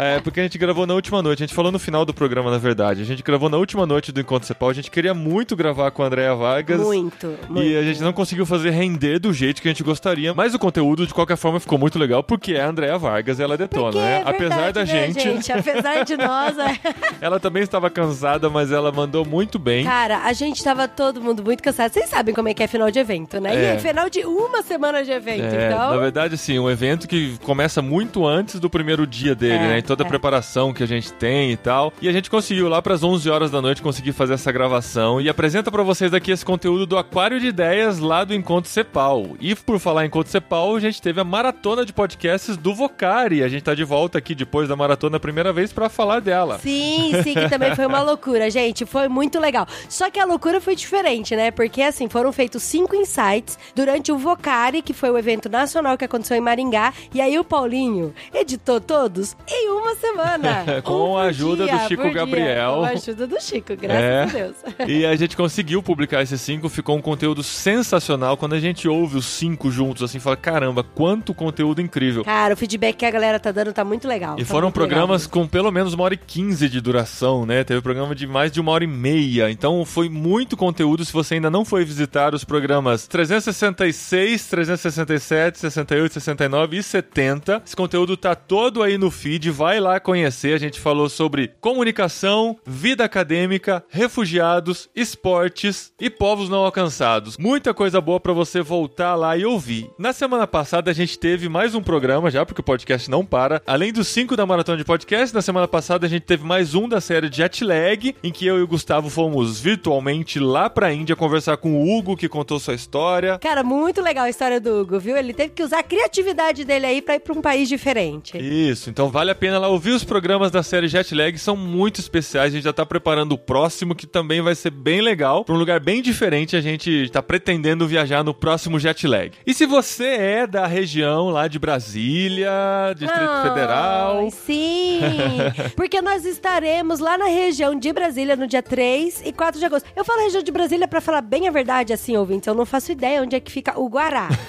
[0.00, 1.42] É, porque a gente gravou na última noite.
[1.42, 3.00] A gente falou no final do programa, na verdade.
[3.02, 4.70] A gente gravou na última noite do Encontro Cepal.
[4.70, 6.80] A gente queria muito gravar com a Andréa Vargas.
[6.80, 7.62] muito, muito.
[7.62, 10.34] E a gente não conseguiu fazer render do jeito que a gente gostaria.
[10.34, 13.56] Mas o conteúdo, de qualquer forma, ficou muito legal, porque é a Andréa Vargas, ela
[13.56, 14.22] detona, Porque né?
[14.24, 16.78] é Apesar verdade, da né, gente, Apesar de nós, é.
[17.20, 19.84] ela também estava cansada, mas ela mandou muito bem.
[19.84, 21.92] Cara, a gente tava todo mundo muito cansado.
[21.92, 23.54] Vocês sabem como é que é final de evento, né?
[23.54, 23.74] E É.
[23.74, 25.90] é final de uma semana de evento, É, então.
[25.90, 29.78] na verdade, assim, um evento que começa muito antes do primeiro dia dele, É, né?
[29.78, 30.08] E toda a é.
[30.08, 31.92] preparação que a gente tem e tal.
[32.00, 35.28] E a gente conseguiu lá pras 11 horas da noite conseguir fazer essa gravação e
[35.28, 39.36] apresenta pra vocês aqui esse conteúdo do Aquário de Ideias lá do Encontro Cepal.
[39.40, 43.42] E por falar em Encontro Cepal, a gente teve a maratona de podcasts do Vocari.
[43.42, 46.58] A gente tá de volta aqui depois da maratona a primeira vez pra falar dela.
[46.60, 48.86] Sim, sim, que também foi uma loucura, gente.
[48.86, 49.66] Foi muito legal.
[49.88, 51.50] Só que a loucura foi diferente, né?
[51.50, 56.04] Porque, assim, foram feitos cinco insights durante o Vocari, que foi o evento nacional que
[56.04, 56.92] aconteceu em Maringá.
[57.12, 60.64] E aí o Paulinho editou todos em uma semana.
[60.84, 62.20] Com Um a ajuda do dia, Chico por dia.
[62.20, 62.74] Gabriel.
[62.76, 64.22] Com a ajuda do Chico, graças É.
[64.22, 64.56] a Deus.
[64.88, 68.36] E a gente conseguiu publicar esses cinco, ficou um conteúdo sensacional.
[68.36, 72.24] Quando a gente ouve os cinco juntos, assim, fala: caramba, quanto conteúdo incrível.
[72.24, 74.36] Cara, o feedback que a galera tá dando tá muito legal.
[74.38, 75.42] E tá foram programas legal.
[75.42, 77.64] com pelo menos uma hora e quinze de duração, né?
[77.64, 79.50] Teve programa de mais de uma hora e meia.
[79.50, 81.04] Então foi muito conteúdo.
[81.04, 87.76] Se você ainda não foi visitar os programas 366, 367, 68, 69 e 70, esse
[87.76, 89.50] conteúdo tá todo aí no feed.
[89.50, 90.54] Vai lá conhecer.
[90.54, 97.36] A gente falou sobre comunicação, vida acadêmica, refugiados, esportes e povos não alcançados.
[97.36, 99.90] Muita coisa boa pra você voltar lá e ouvir.
[99.98, 103.62] Na semana passada a gente teve mais um programa já, porque o podcast não para.
[103.66, 106.88] Além dos cinco da maratona de podcast, na semana passada a gente teve mais um
[106.88, 111.14] da série Jet Lag, em que eu e o Gustavo fomos virtualmente lá pra Índia
[111.14, 113.38] conversar com o Hugo, que contou sua história.
[113.38, 115.16] Cara, muito legal a história do Hugo, viu?
[115.16, 118.36] Ele teve que usar a criatividade dele aí pra ir pra um país diferente.
[118.38, 122.00] Isso, então vale a pena lá ouvir os programas da série Jet Lag, são muito
[122.00, 122.52] especiais.
[122.52, 125.44] A gente já tá preparando o próximo, que também vai ser bem legal.
[125.44, 129.32] Pra um lugar bem diferente, a gente tá pretendendo viajar no próximo Jet Lag.
[129.46, 132.50] E se você é da região lá de Brasília,
[132.96, 135.00] Distrito Federal, Sim,
[135.76, 139.88] porque nós estaremos lá na região de Brasília no dia 3 e 4 de agosto.
[139.94, 142.46] Eu falo região de Brasília pra falar bem a verdade, assim, ouvintes.
[142.46, 144.28] Eu não faço ideia onde é que fica o Guará.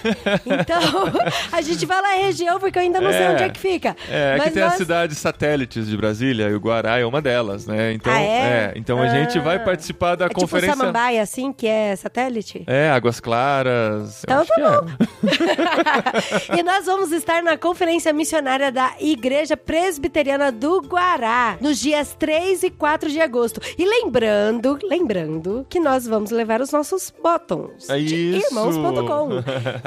[0.45, 0.81] Então,
[1.51, 3.29] a gente vai lá na região porque eu ainda não sei É.
[3.31, 3.95] onde é que fica.
[4.09, 7.21] É, Mas que tem nós- as cidades satélites de Brasília e o Guará é uma
[7.21, 7.93] delas, né?
[7.93, 8.73] Então, Ah, é?
[8.75, 9.41] então a gente Ah.
[9.41, 10.75] vai participar da É tipo conferência.
[10.75, 12.63] Samambaia, assim, que é satélite?
[12.67, 14.23] É, Águas Claras.
[14.23, 14.55] Então tá
[16.12, 16.12] é.
[16.57, 22.63] E nós vamos estar na Conferência Missionária da Igreja Presbiteriana do Guará, nos dias 3
[22.63, 23.59] e 4 de agosto.
[23.77, 29.29] E lembrando, lembrando que nós vamos levar os nossos botões É de irmãos.com.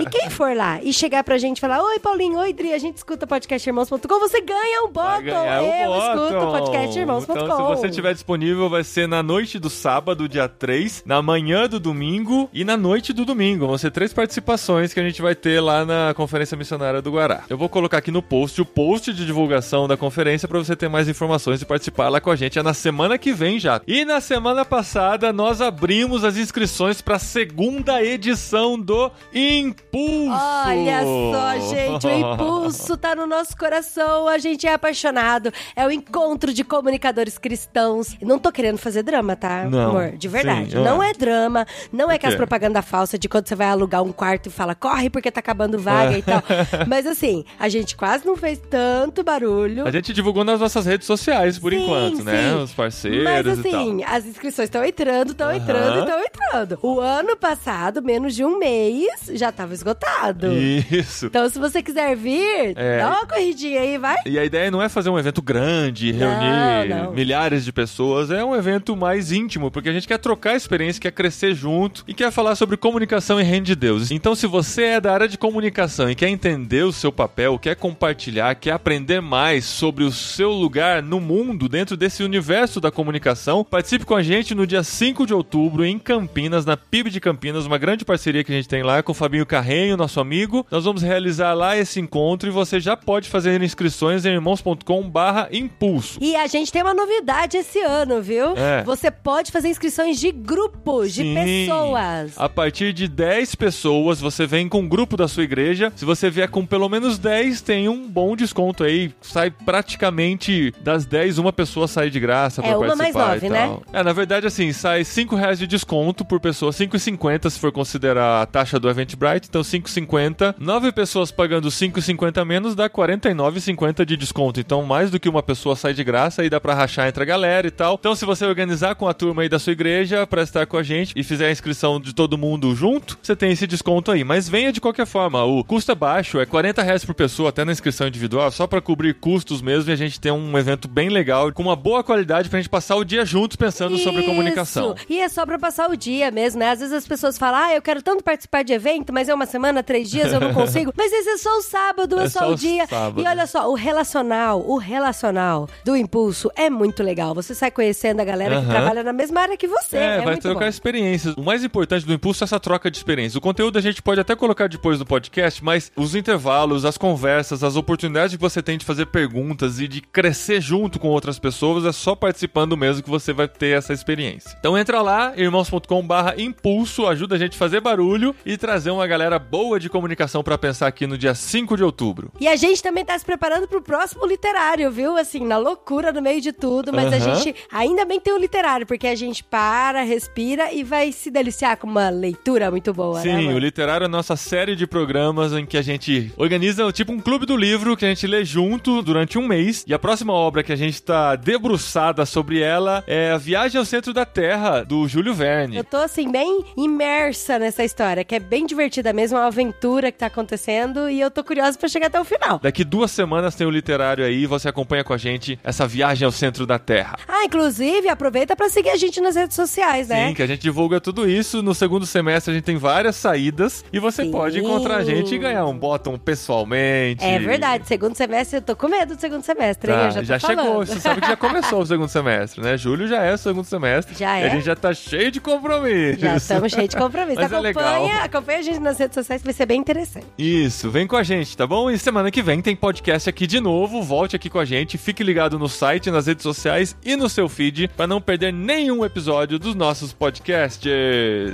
[0.00, 2.78] E quem for lá e chegar pra gente e falar: Oi, Paulinho, oi, Dri, a
[2.78, 5.46] gente escuta podcast irmãos.com, você ganha um botão.
[5.62, 6.26] Eu bottom.
[6.26, 7.32] escuto podcast irmãos.com.
[7.32, 11.68] Então, se você estiver disponível, vai ser na noite do sábado, dia 3, na manhã
[11.68, 13.66] do domingo e na noite do domingo.
[13.66, 17.44] Vão ser três participações que a gente vai ter lá na Conferência Missionária do Guará.
[17.48, 20.88] Eu vou colocar aqui no post o post de divulgação da conferência para você ter
[20.88, 22.58] mais informações e participar lá com a gente.
[22.58, 23.80] É na semana que vem já.
[23.86, 30.32] E na semana passada, nós abrimos as inscrições para a segunda edição do Impulso.
[30.32, 35.52] Olha só, gente, o impulso tá no nosso coração, a gente é apaixonado.
[35.74, 38.16] É o encontro de comunicadores cristãos.
[38.22, 40.12] Não tô querendo fazer drama, tá, Não, amor?
[40.16, 40.70] De verdade.
[40.70, 40.80] sim, ah.
[40.80, 42.36] não é drama, não é que as quê?
[42.36, 45.78] propaganda falsa de quando você vai alugar um quarto e fala, corre porque tá acabando
[45.78, 46.42] vaga e tal.
[46.86, 49.86] Mas assim, a gente quase não fez tanto barulho.
[49.86, 52.52] A gente divulgou nas nossas redes sociais por Sim, enquanto, né?
[52.52, 52.62] sim.
[52.62, 53.80] Os parceiros Mas e tal.
[53.80, 56.00] assim, as inscrições estão entrando, estão entrando, Aham.
[56.00, 56.78] estão entrando.
[56.82, 60.48] O ano passado, menos de um mês, já tava esgotado.
[60.52, 61.26] Isso.
[61.26, 62.98] Então, se você quiser vir, É.
[62.98, 64.16] dá uma corridinha aí, vai.
[64.26, 67.12] E a ideia não é fazer um evento grande, Não, reunir não.
[67.12, 71.12] milhares de pessoas, é um evento mais íntimo, porque a gente quer trocar experiência, quer
[71.12, 74.10] crescer junto e quer falar sobre comunicação e reino de Deus.
[74.10, 77.76] Então, se você é da área de comunicação e quer entender o seu papel, quer
[77.76, 83.62] compartilhar, quer aprender mais sobre o seu lugar no mundo, dentro desse universo da comunicação,
[83.62, 87.66] participe com a gente no dia 5 de outubro em Campinas, na PIB de Campinas,
[87.66, 90.66] uma grande parceria que a gente tem lá com o Fabinho Carrenho, nosso amigo.
[90.70, 95.48] Nós vamos realizar lá esse encontro e você já pode fazer inscrições em irmãos.com barra
[95.52, 96.18] impulso.
[96.20, 98.56] E a gente tem uma novidade esse ano, viu?
[98.56, 98.82] É.
[98.82, 101.34] Você pode fazer inscrições de grupos, de Sim.
[101.34, 102.32] pessoas.
[102.36, 105.75] A partir de 10 pessoas, você vem com o grupo da sua igreja.
[105.94, 109.12] Se você vier com pelo menos 10, tem um bom desconto aí.
[109.20, 113.46] Sai praticamente das 10, uma pessoa sai de graça pra É, uma mais participar nove,
[113.46, 113.66] e né?
[113.66, 113.82] tal.
[113.92, 118.42] É, na verdade, assim, sai 5 reais de desconto por pessoa, 5,50 se for considerar
[118.42, 119.48] a taxa do Eventbrite.
[119.48, 120.54] Então, 5,50.
[120.58, 124.60] 9 pessoas pagando 5,50 menos dá 49,50 de desconto.
[124.60, 127.26] Então, mais do que uma pessoa sai de graça e dá pra rachar entre a
[127.26, 127.96] galera e tal.
[127.98, 130.82] Então, se você organizar com a turma aí da sua igreja pra estar com a
[130.82, 134.24] gente e fizer a inscrição de todo mundo junto, você tem esse desconto aí.
[134.24, 135.42] Mas venha de qualquer forma.
[135.44, 138.80] O custo é baixo, é 40 reais por pessoa, até na inscrição individual, só pra
[138.80, 142.48] cobrir custos mesmo e a gente tem um evento bem legal, com uma boa qualidade
[142.48, 144.30] pra gente passar o dia juntos pensando sobre Isso.
[144.30, 144.94] comunicação.
[145.08, 146.70] E é só pra passar o dia mesmo, né?
[146.70, 149.46] Às vezes as pessoas falam, ah, eu quero tanto participar de evento, mas é uma
[149.46, 150.92] semana, três dias, eu não consigo.
[150.96, 152.86] mas esse é só o sábado, é, É só, só o dia.
[152.86, 153.22] sábado.
[153.22, 157.34] E olha só, o relacional, o relacional do Impulso é muito legal.
[157.34, 158.70] Você sai conhecendo a galera que Aham.
[158.70, 159.96] trabalha na mesma área que você.
[159.96, 160.66] É, É, vai trocar bom.
[160.68, 161.34] experiências.
[161.36, 163.36] O mais importante do impulso é essa troca de experiências.
[163.36, 167.62] O conteúdo a gente pode até colocar depois no podcast, mas os intervalos, as conversas,
[167.62, 171.84] as oportunidades que você tem de fazer perguntas e de crescer junto com outras pessoas
[171.84, 174.56] é só participando mesmo que você vai ter essa experiência.
[174.58, 179.06] Então entra lá, irmãos.com barra impulso, ajuda a gente a fazer barulho e trazer uma
[179.06, 182.30] galera boa de comunicação para pensar aqui no dia 5 de outubro.
[182.40, 185.16] E a gente também tá se preparando pro próximo literário, viu?
[185.16, 187.34] Assim, na loucura no meio de tudo, mas a Aham.
[187.36, 191.76] gente ainda bem tem o literário, porque a gente para, respira e vai se deliciar
[191.76, 193.22] com uma leitura muito boa, né?
[193.22, 193.54] Sim, amor?
[193.54, 197.20] o Literário é a nossa série de programas em que a gente organiza tipo um
[197.20, 199.84] clube do livro que a gente lê junto durante um mês.
[199.86, 203.84] E a próxima obra que a gente tá debruçada sobre ela é A Viagem ao
[203.84, 205.76] Centro da Terra, do Júlio Verne.
[205.76, 210.10] Eu tô, assim, bem imersa nessa história, que é bem divertida mesmo, é uma aventura
[210.12, 212.58] que tá acontecendo e eu tô curiosa pra chegar até o final.
[212.58, 216.32] Daqui duas semanas tem o Literário aí, você acompanha com a gente essa viagem ao
[216.32, 217.16] centro da Terra.
[217.28, 220.28] Ah, inclusive, aproveita pra seguir a gente nas redes sociais, né?
[220.28, 221.62] Sim, que a gente divulga tudo isso.
[221.62, 224.30] No segundo semestre a gente tem várias saídas e você Sim.
[224.30, 227.24] pode encontrar a gente ganhar um bottom pessoalmente.
[227.24, 229.96] É verdade, segundo semestre, eu tô com medo do segundo semestre, hein?
[229.98, 230.86] Tá, Eu já, já tô chegou, falando.
[230.86, 232.76] você sabe que já começou o segundo semestre, né?
[232.76, 234.14] Julho já é o segundo semestre.
[234.16, 234.46] Já é?
[234.46, 236.20] a gente já tá cheio de compromisso.
[236.20, 237.40] Já estamos cheios de compromisso.
[237.40, 238.24] Mas é acompanha, legal.
[238.24, 240.26] acompanha a gente nas redes sociais, vai ser bem interessante.
[240.38, 241.90] Isso, vem com a gente, tá bom?
[241.90, 244.02] E semana que vem tem podcast aqui de novo.
[244.02, 247.48] Volte aqui com a gente, fique ligado no site, nas redes sociais e no seu
[247.48, 250.86] feed para não perder nenhum episódio dos nossos podcasts.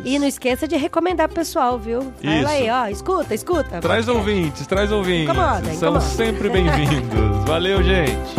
[0.04, 2.12] E não esqueça de recomendar pro pessoal, viu?
[2.22, 2.48] Fala Isso.
[2.48, 3.71] aí, ó, escuta, escuta.
[3.80, 5.24] Traz ouvintes, traz ouvintes.
[5.30, 6.00] Incomoda, São incomoda.
[6.00, 7.44] sempre bem-vindos.
[7.46, 8.34] Valeu, gente.